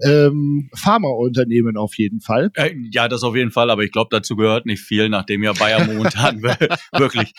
ähm, 0.03 0.71
Pharmaunternehmen 0.75 1.77
auf 1.77 1.97
jeden 1.97 2.21
Fall. 2.21 2.51
Äh, 2.55 2.75
ja, 2.93 3.09
das 3.09 3.23
auf 3.23 3.37
jeden 3.37 3.51
Fall, 3.51 3.71
aber 3.71 3.83
ich 3.83 3.93
glaube, 3.93 4.09
dazu 4.11 4.37
gehört 4.37 4.67
nicht 4.67 4.83
viel, 4.83 5.09
nachdem 5.09 5.43
ja 5.43 5.53
Bayer 5.53 5.85
momentan 5.85 6.43
wirklich 6.93 7.33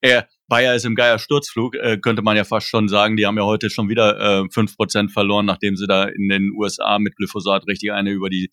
er 0.00 0.28
Bayer 0.48 0.74
ist 0.74 0.86
im 0.86 0.94
Geier 0.94 1.18
Sturzflug, 1.18 1.74
äh, 1.74 1.98
könnte 1.98 2.22
man 2.22 2.36
ja 2.36 2.44
fast 2.44 2.68
schon 2.68 2.88
sagen. 2.88 3.16
Die 3.16 3.26
haben 3.26 3.36
ja 3.36 3.44
heute 3.44 3.68
schon 3.68 3.90
wieder 3.90 4.18
äh, 4.18 4.44
äh, 4.44 4.66
Prozent 4.76 5.12
verloren, 5.12 5.44
nachdem 5.44 5.76
sie 5.76 5.86
da 5.86 6.04
in 6.04 6.28
den 6.28 6.52
USA 6.56 6.98
mit 6.98 7.16
Glyphosat 7.16 7.66
richtig 7.66 7.92
eine 7.92 8.10
über 8.10 8.30
die 8.30 8.50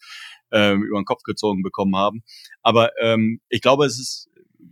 ähm, 0.52 0.84
über 0.84 1.00
den 1.00 1.06
Kopf 1.06 1.24
gezogen 1.24 1.64
bekommen 1.64 1.96
haben. 1.96 2.24
Aber 2.62 2.92
ähm, 3.02 3.40
ich 3.50 3.62
glaube, 3.62 3.86
es 3.86 4.00
ist, 4.00 4.30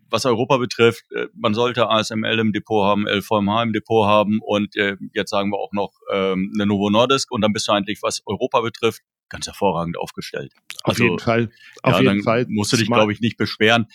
was 0.09 0.25
Europa 0.25 0.57
betrifft, 0.57 1.03
äh, 1.11 1.27
man 1.33 1.53
sollte 1.53 1.89
ASML 1.89 2.39
im 2.39 2.53
Depot 2.53 2.85
haben, 2.85 3.07
LVMH 3.07 3.63
im 3.63 3.73
Depot 3.73 4.07
haben 4.07 4.39
und 4.41 4.75
äh, 4.75 4.97
jetzt 5.13 5.31
sagen 5.31 5.51
wir 5.51 5.57
auch 5.57 5.73
noch 5.73 5.91
ähm, 6.11 6.51
eine 6.55 6.65
Novo 6.65 6.89
Nordisk 6.89 7.31
und 7.31 7.41
dann 7.41 7.53
bist 7.53 7.67
du 7.67 7.71
eigentlich, 7.71 7.99
was 8.01 8.21
Europa 8.25 8.61
betrifft, 8.61 9.01
ganz 9.29 9.47
hervorragend 9.47 9.97
aufgestellt. 9.97 10.53
Auf 10.83 10.91
also, 10.91 11.03
jeden 11.03 11.19
Fall. 11.19 11.49
Auf 11.81 11.99
ja, 11.99 12.11
jeden 12.11 12.23
Fall. 12.23 12.45
Musst 12.49 12.71
du 12.73 12.77
dich, 12.77 12.87
glaube 12.87 13.11
ich, 13.11 13.19
nicht 13.19 13.37
beschweren. 13.37 13.87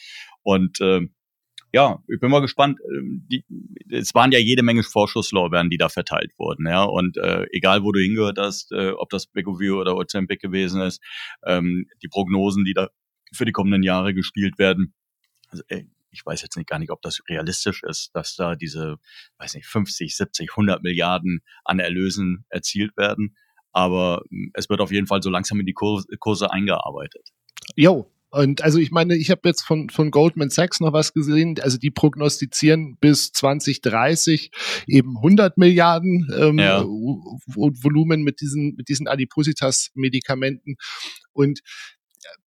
Und 0.43 0.81
äh, 0.81 1.01
ja, 1.73 2.03
ich 2.09 2.21
bin 2.21 2.31
mal 2.31 2.41
gespannt. 2.41 2.79
Ähm, 2.85 3.27
die, 3.31 3.45
es 3.91 4.15
waren 4.15 4.33
ja 4.33 4.39
jede 4.39 4.63
Menge 4.63 4.83
Vorschusslorbeeren, 4.83 5.71
die 5.71 5.77
da 5.77 5.89
verteilt 5.89 6.33
wurden, 6.39 6.67
ja. 6.67 6.85
Und 6.85 7.17
äh, 7.19 7.47
egal, 7.53 7.83
wo 7.83 7.93
du 7.93 8.01
hingehört 8.01 8.39
hast, 8.39 8.73
äh, 8.73 8.91
ob 8.91 9.11
das 9.11 9.27
Begoview 9.27 9.79
oder 9.79 9.97
Ozempic 9.97 10.41
gewesen 10.41 10.81
ist, 10.81 11.03
ähm, 11.45 11.87
die 12.03 12.09
Prognosen, 12.09 12.65
die 12.65 12.75
da 12.75 12.89
für 13.33 13.45
die 13.45 13.53
kommenden 13.53 13.83
Jahre 13.83 14.15
gespielt 14.15 14.59
werden. 14.59 14.95
Also, 15.51 15.63
ey, 15.69 15.87
ich 16.11 16.25
weiß 16.25 16.43
jetzt 16.43 16.57
nicht 16.57 16.69
gar 16.69 16.79
nicht, 16.79 16.91
ob 16.91 17.03
das 17.03 17.21
realistisch 17.29 17.83
ist, 17.83 18.11
dass 18.15 18.35
da 18.37 18.55
diese, 18.57 18.97
weiß 19.39 19.55
nicht, 19.55 19.67
50, 19.67 20.17
70, 20.17 20.51
100 20.53 20.83
Milliarden 20.83 21.41
an 21.65 21.79
Erlösen 21.79 22.45
erzielt 22.49 22.97
werden. 22.97 23.37
Aber 23.73 24.23
hm, 24.31 24.51
es 24.55 24.71
wird 24.71 24.81
auf 24.81 24.91
jeden 24.91 25.07
Fall 25.07 25.23
so 25.23 25.31
langsam 25.31 25.61
in 25.61 25.67
die 25.67 25.75
Kurse 25.75 26.51
eingearbeitet. 26.51 27.29
Jo, 27.77 28.11
und 28.31 28.63
also 28.63 28.79
ich 28.79 28.91
meine, 28.91 29.17
ich 29.17 29.31
habe 29.31 29.41
jetzt 29.45 29.63
von, 29.63 29.89
von 29.89 30.11
Goldman 30.11 30.51
Sachs 30.51 30.81
noch 30.81 30.93
was 30.93 31.15
gesehen, 31.15 31.59
also 31.61 31.79
die 31.79 31.91
prognostizieren 31.91 32.97
bis 33.01 33.33
2030 33.33 34.51
eben 34.87 35.17
100 35.17 35.57
Milliarden 35.57 36.29
ähm, 36.39 36.59
ja. 36.59 36.83
Volumen 36.83 38.23
mit 38.23 38.41
diesen, 38.41 38.75
mit 38.77 38.89
diesen 38.89 39.09
Adipositas-Medikamenten. 39.09 40.77
Und 41.33 41.61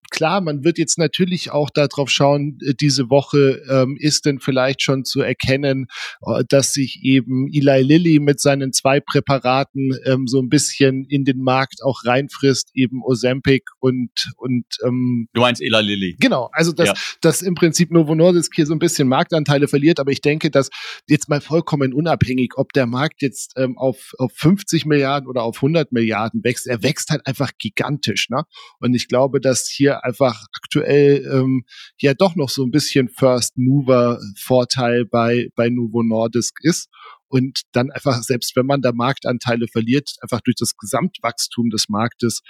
klar, 0.10 0.42
man 0.42 0.64
wird 0.64 0.78
jetzt 0.78 0.98
natürlich 0.98 1.52
auch 1.52 1.70
darauf 1.70 2.10
schauen, 2.10 2.58
äh, 2.66 2.74
diese 2.74 3.10
Woche 3.10 3.62
ähm, 3.70 3.98
ist 4.00 4.26
denn 4.26 4.40
vielleicht 4.40 4.82
schon 4.82 5.06
zu 5.06 5.22
erkennen, 5.22 5.88
äh, 6.26 6.44
dass 6.48 6.74
sich 6.74 7.00
eben 7.04 7.48
Eli 7.52 7.82
Lilly 7.82 8.20
mit 8.20 8.40
seinen 8.40 8.74
zwei 8.74 9.00
Präparaten 9.00 9.92
ähm, 10.06 10.28
so 10.28 10.42
ein 10.42 10.50
bisschen 10.50 11.06
in 11.06 11.26
den 11.26 11.40
Markt 11.40 11.84
auch 11.84 12.06
reinfrisst, 12.06 12.70
eben 12.74 13.02
Ozempic 13.04 13.64
und 13.80 14.10
und 14.38 14.66
ähm, 14.86 15.28
Du 15.34 15.42
meinst 15.42 15.62
Eli 15.62 15.82
Lilly. 15.82 16.16
Genau, 16.20 16.50
also 16.54 16.72
dass, 16.72 16.88
ja. 16.88 16.94
dass 17.22 17.42
im 17.42 17.56
Prinzip 17.56 17.92
Novo 17.92 18.16
Nordisk 18.16 18.54
hier 18.56 18.66
so 18.66 18.74
ein 18.74 18.80
bisschen 18.80 19.08
Marktanteile 19.08 19.68
verliert, 19.68 20.00
aber 20.00 20.12
ich 20.12 20.22
denke, 20.22 20.52
dass 20.52 20.70
jetzt 21.08 21.30
mal 21.30 21.42
vollkommen 21.42 21.94
unabhängig, 21.94 22.54
ob 22.56 22.74
der 22.74 22.86
Markt 22.86 23.22
jetzt 23.22 23.54
ähm, 23.58 23.78
auf, 23.78 24.14
auf 24.18 24.32
50 24.36 24.86
Milliarden 24.86 25.28
oder 25.30 25.44
auf 25.44 25.58
100 25.58 25.92
Milliarden 25.92 26.44
wächst, 26.44 26.68
er 26.68 26.84
wächst 26.84 27.10
halt 27.10 27.26
einfach 27.26 27.52
gigantisch. 27.58 28.30
Ne? 28.30 28.44
Und 28.80 28.94
ich 28.94 29.08
glaube, 29.08 29.40
dass 29.40 29.68
hier 29.68 29.99
einfach 30.04 30.46
aktuell 30.54 31.28
ähm, 31.32 31.64
ja 32.00 32.14
doch 32.14 32.36
noch 32.36 32.50
so 32.50 32.64
ein 32.64 32.72
bisschen 32.72 33.10
First 33.10 33.58
Mover 33.58 34.20
Vorteil 34.38 35.06
bei, 35.06 35.50
bei 35.56 35.70
Novo 35.70 36.04
Nordisk 36.04 36.58
ist 36.62 36.90
und 37.28 37.62
dann 37.72 37.92
einfach, 37.92 38.22
selbst 38.24 38.56
wenn 38.56 38.66
man 38.66 38.82
da 38.82 38.92
Marktanteile 38.92 39.68
verliert, 39.68 40.16
einfach 40.22 40.42
durch 40.42 40.56
das 40.58 40.76
Gesamtwachstum 40.76 41.70
des 41.70 41.88
Marktes, 41.88 42.42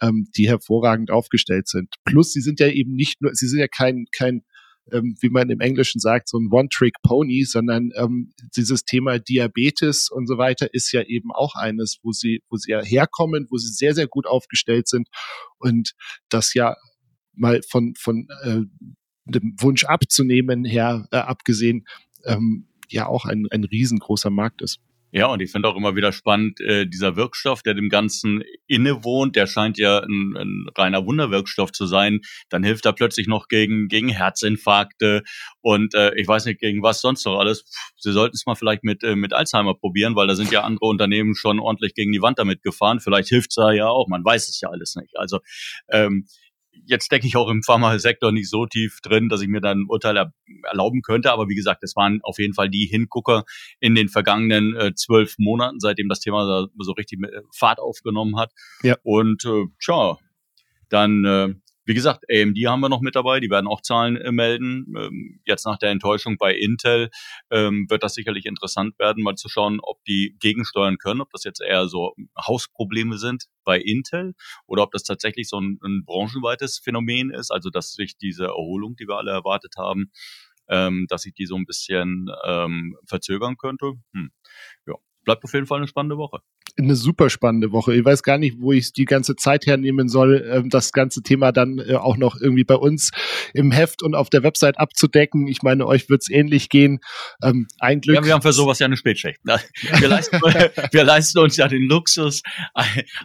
ähm, 0.00 0.28
die 0.36 0.48
hervorragend 0.48 1.10
aufgestellt 1.10 1.68
sind. 1.68 1.94
Plus, 2.04 2.32
sie 2.32 2.40
sind 2.40 2.60
ja 2.60 2.68
eben 2.68 2.94
nicht 2.94 3.22
nur, 3.22 3.34
sie 3.34 3.46
sind 3.46 3.60
ja 3.60 3.68
kein, 3.68 4.06
kein 4.12 4.44
ähm, 4.92 5.16
wie 5.20 5.30
man 5.30 5.48
im 5.48 5.60
Englischen 5.60 6.00
sagt, 6.00 6.28
so 6.28 6.38
ein 6.38 6.50
One-Trick-Pony, 6.50 7.44
sondern 7.44 7.90
ähm, 7.96 8.34
dieses 8.56 8.84
Thema 8.84 9.18
Diabetes 9.18 10.10
und 10.10 10.26
so 10.26 10.36
weiter 10.36 10.74
ist 10.74 10.92
ja 10.92 11.02
eben 11.02 11.32
auch 11.32 11.54
eines, 11.54 11.98
wo 12.02 12.12
sie, 12.12 12.42
wo 12.50 12.56
sie 12.56 12.72
ja 12.72 12.82
herkommen, 12.82 13.46
wo 13.50 13.56
sie 13.56 13.72
sehr, 13.72 13.94
sehr 13.94 14.08
gut 14.08 14.26
aufgestellt 14.26 14.88
sind 14.88 15.08
und 15.58 15.92
das 16.28 16.54
ja 16.54 16.76
mal 17.36 17.60
von, 17.68 17.94
von 17.96 18.28
äh, 18.42 18.60
dem 19.26 19.54
Wunsch 19.58 19.84
abzunehmen 19.84 20.64
her 20.64 21.08
äh, 21.10 21.16
abgesehen, 21.16 21.86
ähm, 22.24 22.66
ja 22.88 23.06
auch 23.06 23.24
ein, 23.24 23.46
ein 23.50 23.64
riesengroßer 23.64 24.30
Markt 24.30 24.62
ist. 24.62 24.80
Ja, 25.16 25.26
und 25.26 25.40
ich 25.40 25.52
finde 25.52 25.68
auch 25.68 25.76
immer 25.76 25.94
wieder 25.94 26.10
spannend, 26.10 26.60
äh, 26.60 26.88
dieser 26.88 27.14
Wirkstoff, 27.14 27.62
der 27.62 27.74
dem 27.74 27.88
Ganzen 27.88 28.42
innewohnt, 28.66 29.36
der 29.36 29.46
scheint 29.46 29.78
ja 29.78 30.00
ein, 30.00 30.36
ein 30.36 30.66
reiner 30.76 31.06
Wunderwirkstoff 31.06 31.70
zu 31.70 31.86
sein. 31.86 32.22
Dann 32.48 32.64
hilft 32.64 32.84
er 32.84 32.94
plötzlich 32.94 33.28
noch 33.28 33.46
gegen, 33.46 33.86
gegen 33.86 34.08
Herzinfarkte 34.08 35.22
und 35.60 35.94
äh, 35.94 36.12
ich 36.16 36.26
weiß 36.26 36.46
nicht, 36.46 36.58
gegen 36.58 36.82
was 36.82 37.00
sonst 37.00 37.24
noch 37.26 37.38
alles. 37.38 37.64
Sie 37.96 38.10
sollten 38.10 38.34
es 38.34 38.44
mal 38.44 38.56
vielleicht 38.56 38.82
mit, 38.82 39.04
äh, 39.04 39.14
mit 39.14 39.32
Alzheimer 39.32 39.74
probieren, 39.74 40.16
weil 40.16 40.26
da 40.26 40.34
sind 40.34 40.50
ja 40.50 40.64
andere 40.64 40.86
Unternehmen 40.86 41.36
schon 41.36 41.60
ordentlich 41.60 41.94
gegen 41.94 42.10
die 42.10 42.20
Wand 42.20 42.40
damit 42.40 42.64
gefahren. 42.64 42.98
Vielleicht 42.98 43.28
hilft's 43.28 43.54
da 43.54 43.70
ja 43.70 43.86
auch, 43.86 44.08
man 44.08 44.24
weiß 44.24 44.48
es 44.48 44.60
ja 44.60 44.70
alles 44.70 44.96
nicht. 44.96 45.16
Also 45.16 45.38
ähm, 45.92 46.26
jetzt 46.86 47.06
stecke 47.06 47.26
ich 47.26 47.36
auch 47.36 47.48
im 47.48 47.62
Pharmasektor 47.62 48.32
nicht 48.32 48.50
so 48.50 48.66
tief 48.66 49.00
drin, 49.02 49.28
dass 49.28 49.40
ich 49.40 49.48
mir 49.48 49.60
dann 49.60 49.82
ein 49.82 49.86
Urteil 49.88 50.16
er 50.16 50.32
erlauben 50.64 51.02
könnte. 51.02 51.32
Aber 51.32 51.48
wie 51.48 51.54
gesagt, 51.54 51.82
das 51.82 51.96
waren 51.96 52.20
auf 52.22 52.38
jeden 52.38 52.54
Fall 52.54 52.68
die 52.68 52.86
Hingucker 52.86 53.44
in 53.80 53.94
den 53.94 54.08
vergangenen 54.08 54.76
äh, 54.76 54.94
zwölf 54.94 55.34
Monaten, 55.38 55.80
seitdem 55.80 56.08
das 56.08 56.20
Thema 56.20 56.68
so 56.78 56.92
richtig 56.92 57.20
äh, 57.22 57.40
Fahrt 57.54 57.78
aufgenommen 57.78 58.38
hat. 58.38 58.52
Ja. 58.82 58.96
Und 59.02 59.44
äh, 59.44 59.64
tja, 59.82 60.18
dann 60.88 61.24
äh, 61.24 61.54
wie 61.84 61.94
gesagt, 61.94 62.24
AMD 62.30 62.56
haben 62.66 62.80
wir 62.80 62.88
noch 62.88 63.00
mit 63.00 63.14
dabei, 63.14 63.40
die 63.40 63.50
werden 63.50 63.66
auch 63.66 63.80
Zahlen 63.82 64.16
äh, 64.16 64.32
melden. 64.32 64.94
Ähm, 64.96 65.40
jetzt 65.44 65.66
nach 65.66 65.78
der 65.78 65.90
Enttäuschung 65.90 66.36
bei 66.38 66.54
Intel 66.54 67.10
ähm, 67.50 67.86
wird 67.88 68.02
das 68.02 68.14
sicherlich 68.14 68.46
interessant 68.46 68.98
werden, 68.98 69.22
mal 69.22 69.34
zu 69.34 69.48
schauen, 69.48 69.80
ob 69.82 70.02
die 70.04 70.36
gegensteuern 70.40 70.96
können, 70.98 71.20
ob 71.20 71.30
das 71.30 71.44
jetzt 71.44 71.60
eher 71.60 71.88
so 71.88 72.14
Hausprobleme 72.38 73.18
sind 73.18 73.44
bei 73.64 73.78
Intel 73.78 74.34
oder 74.66 74.82
ob 74.82 74.92
das 74.92 75.02
tatsächlich 75.02 75.48
so 75.48 75.60
ein, 75.60 75.78
ein 75.82 76.04
branchenweites 76.04 76.78
Phänomen 76.78 77.30
ist, 77.30 77.50
also 77.50 77.70
dass 77.70 77.92
sich 77.92 78.16
diese 78.16 78.44
Erholung, 78.44 78.96
die 78.96 79.06
wir 79.06 79.16
alle 79.16 79.32
erwartet 79.32 79.74
haben, 79.76 80.10
ähm, 80.68 81.06
dass 81.08 81.22
sich 81.22 81.34
die 81.34 81.46
so 81.46 81.56
ein 81.56 81.66
bisschen 81.66 82.28
ähm, 82.46 82.96
verzögern 83.06 83.56
könnte. 83.58 83.92
Hm. 84.14 84.30
Ja, 84.86 84.94
bleibt 85.24 85.44
auf 85.44 85.52
jeden 85.52 85.66
Fall 85.66 85.78
eine 85.78 85.88
spannende 85.88 86.16
Woche 86.16 86.40
eine 86.76 86.96
super 86.96 87.30
spannende 87.30 87.70
Woche. 87.72 87.94
Ich 87.94 88.04
weiß 88.04 88.22
gar 88.22 88.38
nicht, 88.38 88.56
wo 88.58 88.72
ich 88.72 88.92
die 88.92 89.04
ganze 89.04 89.36
Zeit 89.36 89.66
hernehmen 89.66 90.08
soll, 90.08 90.44
ähm, 90.50 90.70
das 90.70 90.92
ganze 90.92 91.22
Thema 91.22 91.52
dann 91.52 91.78
äh, 91.78 91.94
auch 91.94 92.16
noch 92.16 92.40
irgendwie 92.40 92.64
bei 92.64 92.74
uns 92.74 93.10
im 93.52 93.70
Heft 93.70 94.02
und 94.02 94.14
auf 94.14 94.28
der 94.28 94.42
Website 94.42 94.78
abzudecken. 94.78 95.46
Ich 95.46 95.62
meine, 95.62 95.86
euch 95.86 96.08
wird's 96.08 96.28
ähnlich 96.28 96.68
gehen. 96.68 96.98
Ähm, 97.42 97.68
ein 97.78 98.00
Glück. 98.00 98.16
Ja, 98.16 98.24
wir 98.24 98.32
haben 98.34 98.42
für 98.42 98.52
sowas 98.52 98.80
ja 98.80 98.86
eine 98.86 98.96
Spätschicht. 98.96 99.40
Wir 99.98 100.08
leisten, 100.08 100.36
wir 100.92 101.04
leisten 101.04 101.38
uns 101.38 101.56
ja 101.56 101.68
den 101.68 101.82
Luxus 101.88 102.42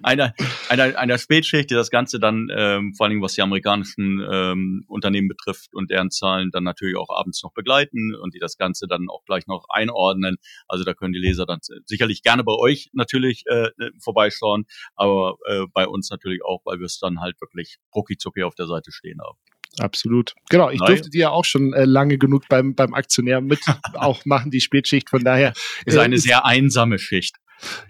einer, 0.03 0.33
einer, 0.69 0.97
einer 0.97 1.17
Spätschicht, 1.17 1.69
die 1.69 1.73
das 1.73 1.89
Ganze 1.89 2.19
dann, 2.19 2.47
ähm, 2.55 2.93
vor 2.95 3.07
allem 3.07 3.21
was 3.21 3.33
die 3.33 3.41
amerikanischen 3.41 4.25
ähm, 4.29 4.83
Unternehmen 4.87 5.27
betrifft 5.27 5.73
und 5.73 5.89
deren 5.89 6.11
Zahlen 6.11 6.51
dann 6.51 6.63
natürlich 6.63 6.95
auch 6.97 7.09
abends 7.09 7.41
noch 7.43 7.53
begleiten 7.53 8.13
und 8.15 8.33
die 8.33 8.39
das 8.39 8.57
Ganze 8.57 8.87
dann 8.87 9.07
auch 9.09 9.23
gleich 9.25 9.47
noch 9.47 9.65
einordnen. 9.69 10.37
Also 10.67 10.83
da 10.83 10.93
können 10.93 11.13
die 11.13 11.19
Leser 11.19 11.45
dann 11.45 11.59
sicherlich 11.85 12.21
gerne 12.23 12.43
bei 12.43 12.53
euch 12.53 12.89
natürlich 12.93 13.38
natürlich 13.45 13.71
äh, 13.79 13.85
äh, 13.85 13.91
vorbeischauen, 13.99 14.65
aber 14.95 15.37
äh, 15.47 15.65
bei 15.73 15.87
uns 15.87 16.09
natürlich 16.09 16.43
auch, 16.43 16.61
weil 16.65 16.79
wir 16.79 16.85
es 16.85 16.99
dann 16.99 17.19
halt 17.19 17.39
wirklich 17.41 17.77
rucki 17.95 18.17
zucki 18.17 18.43
auf 18.43 18.55
der 18.55 18.67
Seite 18.67 18.91
stehen 18.91 19.19
haben. 19.21 19.37
Absolut. 19.77 20.33
Genau, 20.49 20.69
ich 20.69 20.79
Nein. 20.79 20.87
durfte 20.87 21.09
die 21.09 21.19
ja 21.19 21.29
auch 21.29 21.45
schon 21.45 21.73
äh, 21.73 21.85
lange 21.85 22.17
genug 22.17 22.43
beim, 22.49 22.73
beim 22.73 22.93
Aktionär 22.93 23.39
mit 23.39 23.59
auch 23.93 24.25
machen, 24.25 24.51
die 24.51 24.61
Spätschicht. 24.61 25.09
Von 25.09 25.23
daher. 25.23 25.53
Ist 25.85 25.97
eine 25.97 26.15
äh, 26.15 26.19
sehr 26.19 26.45
einsame 26.45 26.97
Schicht. 26.97 27.35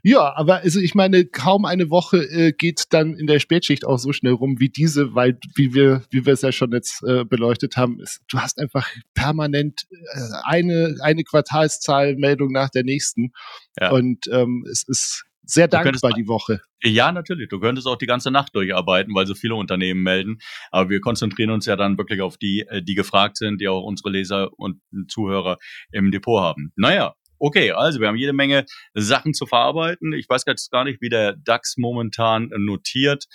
Ja, 0.03 0.35
aber 0.35 0.57
also 0.57 0.79
ich 0.79 0.95
meine, 0.95 1.25
kaum 1.25 1.65
eine 1.65 1.89
Woche 1.89 2.17
äh, 2.17 2.51
geht 2.51 2.85
dann 2.89 3.13
in 3.13 3.27
der 3.27 3.39
Spätschicht 3.39 3.85
auch 3.85 3.97
so 3.97 4.13
schnell 4.13 4.33
rum 4.33 4.59
wie 4.59 4.69
diese, 4.69 5.13
weil 5.13 5.37
wie 5.55 5.73
wir 5.73 6.03
wie 6.09 6.25
wir 6.25 6.33
es 6.33 6.41
ja 6.41 6.51
schon 6.51 6.71
jetzt 6.71 7.03
äh, 7.03 7.23
beleuchtet 7.23 7.77
haben, 7.77 7.99
ist, 7.99 8.21
du 8.29 8.39
hast 8.39 8.59
einfach 8.59 8.87
permanent 9.13 9.83
äh, 9.91 10.19
eine 10.43 10.95
eine 11.01 11.23
Quartalszahlmeldung 11.23 12.51
nach 12.51 12.69
der 12.69 12.83
nächsten 12.83 13.31
ja. 13.79 13.91
und 13.91 14.27
ähm, 14.31 14.65
es 14.69 14.83
ist 14.87 15.25
sehr 15.49 15.67
dankbar 15.67 16.13
die 16.13 16.27
Woche. 16.27 16.61
Ja, 16.83 17.11
natürlich. 17.11 17.49
Du 17.49 17.59
könntest 17.59 17.87
auch 17.87 17.97
die 17.97 18.05
ganze 18.05 18.29
Nacht 18.29 18.55
durcharbeiten, 18.55 19.15
weil 19.15 19.25
so 19.25 19.33
viele 19.33 19.55
Unternehmen 19.55 20.03
melden. 20.03 20.37
Aber 20.71 20.89
wir 20.89 21.01
konzentrieren 21.01 21.49
uns 21.49 21.65
ja 21.65 21.75
dann 21.75 21.97
wirklich 21.97 22.21
auf 22.21 22.37
die, 22.37 22.65
äh, 22.69 22.83
die 22.83 22.95
gefragt 22.95 23.37
sind, 23.37 23.59
die 23.59 23.67
auch 23.67 23.83
unsere 23.83 24.11
Leser 24.11 24.51
und 24.57 24.81
Zuhörer 25.07 25.57
im 25.91 26.11
Depot 26.11 26.39
haben. 26.39 26.71
Naja, 26.75 27.15
okay. 27.39 27.71
Also 27.71 27.99
wir 27.99 28.07
haben 28.07 28.15
jede 28.15 28.33
Menge 28.33 28.65
Sachen 28.93 29.33
zu 29.33 29.47
verarbeiten. 29.47 30.13
Ich 30.13 30.29
weiß 30.29 30.43
jetzt 30.45 30.71
gar 30.71 30.83
nicht, 30.83 31.01
wie 31.01 31.09
der 31.09 31.35
DAX 31.35 31.77
momentan 31.77 32.49
notiert. 32.55 33.25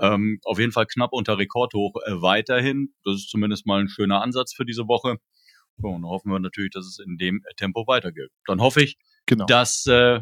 Ähm, 0.00 0.40
auf 0.44 0.58
jeden 0.58 0.72
Fall 0.72 0.86
knapp 0.86 1.12
unter 1.12 1.38
Rekordhoch 1.38 1.94
äh, 2.04 2.20
weiterhin. 2.20 2.94
Das 3.04 3.16
ist 3.16 3.28
zumindest 3.30 3.66
mal 3.66 3.80
ein 3.80 3.88
schöner 3.88 4.22
Ansatz 4.22 4.54
für 4.54 4.64
diese 4.64 4.88
Woche. 4.88 5.18
So, 5.78 5.88
und 5.88 6.04
hoffen 6.04 6.32
wir 6.32 6.40
natürlich, 6.40 6.72
dass 6.72 6.86
es 6.86 6.98
in 6.98 7.16
dem 7.16 7.42
Tempo 7.56 7.86
weitergeht. 7.86 8.30
Dann 8.46 8.60
hoffe 8.60 8.82
ich, 8.82 8.96
genau. 9.26 9.46
dass 9.46 9.86
äh, 9.86 10.20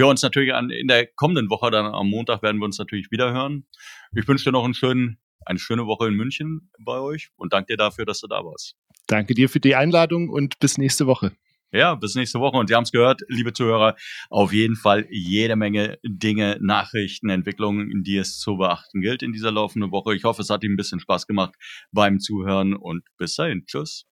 wir 0.00 0.08
uns 0.08 0.22
natürlich 0.22 0.54
an, 0.54 0.70
in 0.70 0.88
der 0.88 1.06
kommenden 1.06 1.50
Woche, 1.50 1.70
dann 1.70 1.86
am 1.86 2.08
Montag, 2.08 2.42
werden 2.42 2.58
wir 2.58 2.64
uns 2.64 2.78
natürlich 2.78 3.10
wieder 3.10 3.32
hören. 3.32 3.66
Ich 4.14 4.26
wünsche 4.26 4.44
dir 4.44 4.52
noch 4.52 4.64
einen 4.64 4.74
schönen, 4.74 5.18
eine 5.44 5.58
schöne 5.58 5.86
Woche 5.86 6.08
in 6.08 6.14
München 6.14 6.70
bei 6.84 6.98
euch 6.98 7.28
und 7.36 7.52
danke 7.52 7.74
dir 7.74 7.76
dafür, 7.76 8.06
dass 8.06 8.20
du 8.20 8.26
da 8.26 8.44
warst. 8.44 8.76
Danke 9.06 9.34
dir 9.34 9.48
für 9.48 9.60
die 9.60 9.74
Einladung 9.74 10.28
und 10.28 10.58
bis 10.58 10.78
nächste 10.78 11.06
Woche. 11.06 11.32
Ja, 11.72 11.94
bis 11.94 12.16
nächste 12.16 12.40
Woche. 12.40 12.56
Und 12.56 12.68
Sie 12.68 12.74
haben 12.74 12.82
es 12.82 12.90
gehört, 12.90 13.20
liebe 13.28 13.52
Zuhörer, 13.52 13.94
auf 14.28 14.52
jeden 14.52 14.74
Fall 14.74 15.06
jede 15.10 15.54
Menge 15.54 15.98
Dinge, 16.02 16.58
Nachrichten, 16.60 17.28
Entwicklungen, 17.28 18.02
die 18.02 18.16
es 18.16 18.38
zu 18.38 18.56
beachten 18.56 19.00
gilt 19.00 19.22
in 19.22 19.32
dieser 19.32 19.52
laufenden 19.52 19.92
Woche. 19.92 20.14
Ich 20.16 20.24
hoffe, 20.24 20.42
es 20.42 20.50
hat 20.50 20.64
Ihnen 20.64 20.74
ein 20.74 20.76
bisschen 20.76 20.98
Spaß 20.98 21.28
gemacht 21.28 21.54
beim 21.92 22.18
Zuhören 22.18 22.74
und 22.74 23.04
bis 23.18 23.36
dahin. 23.36 23.64
Tschüss. 23.66 24.06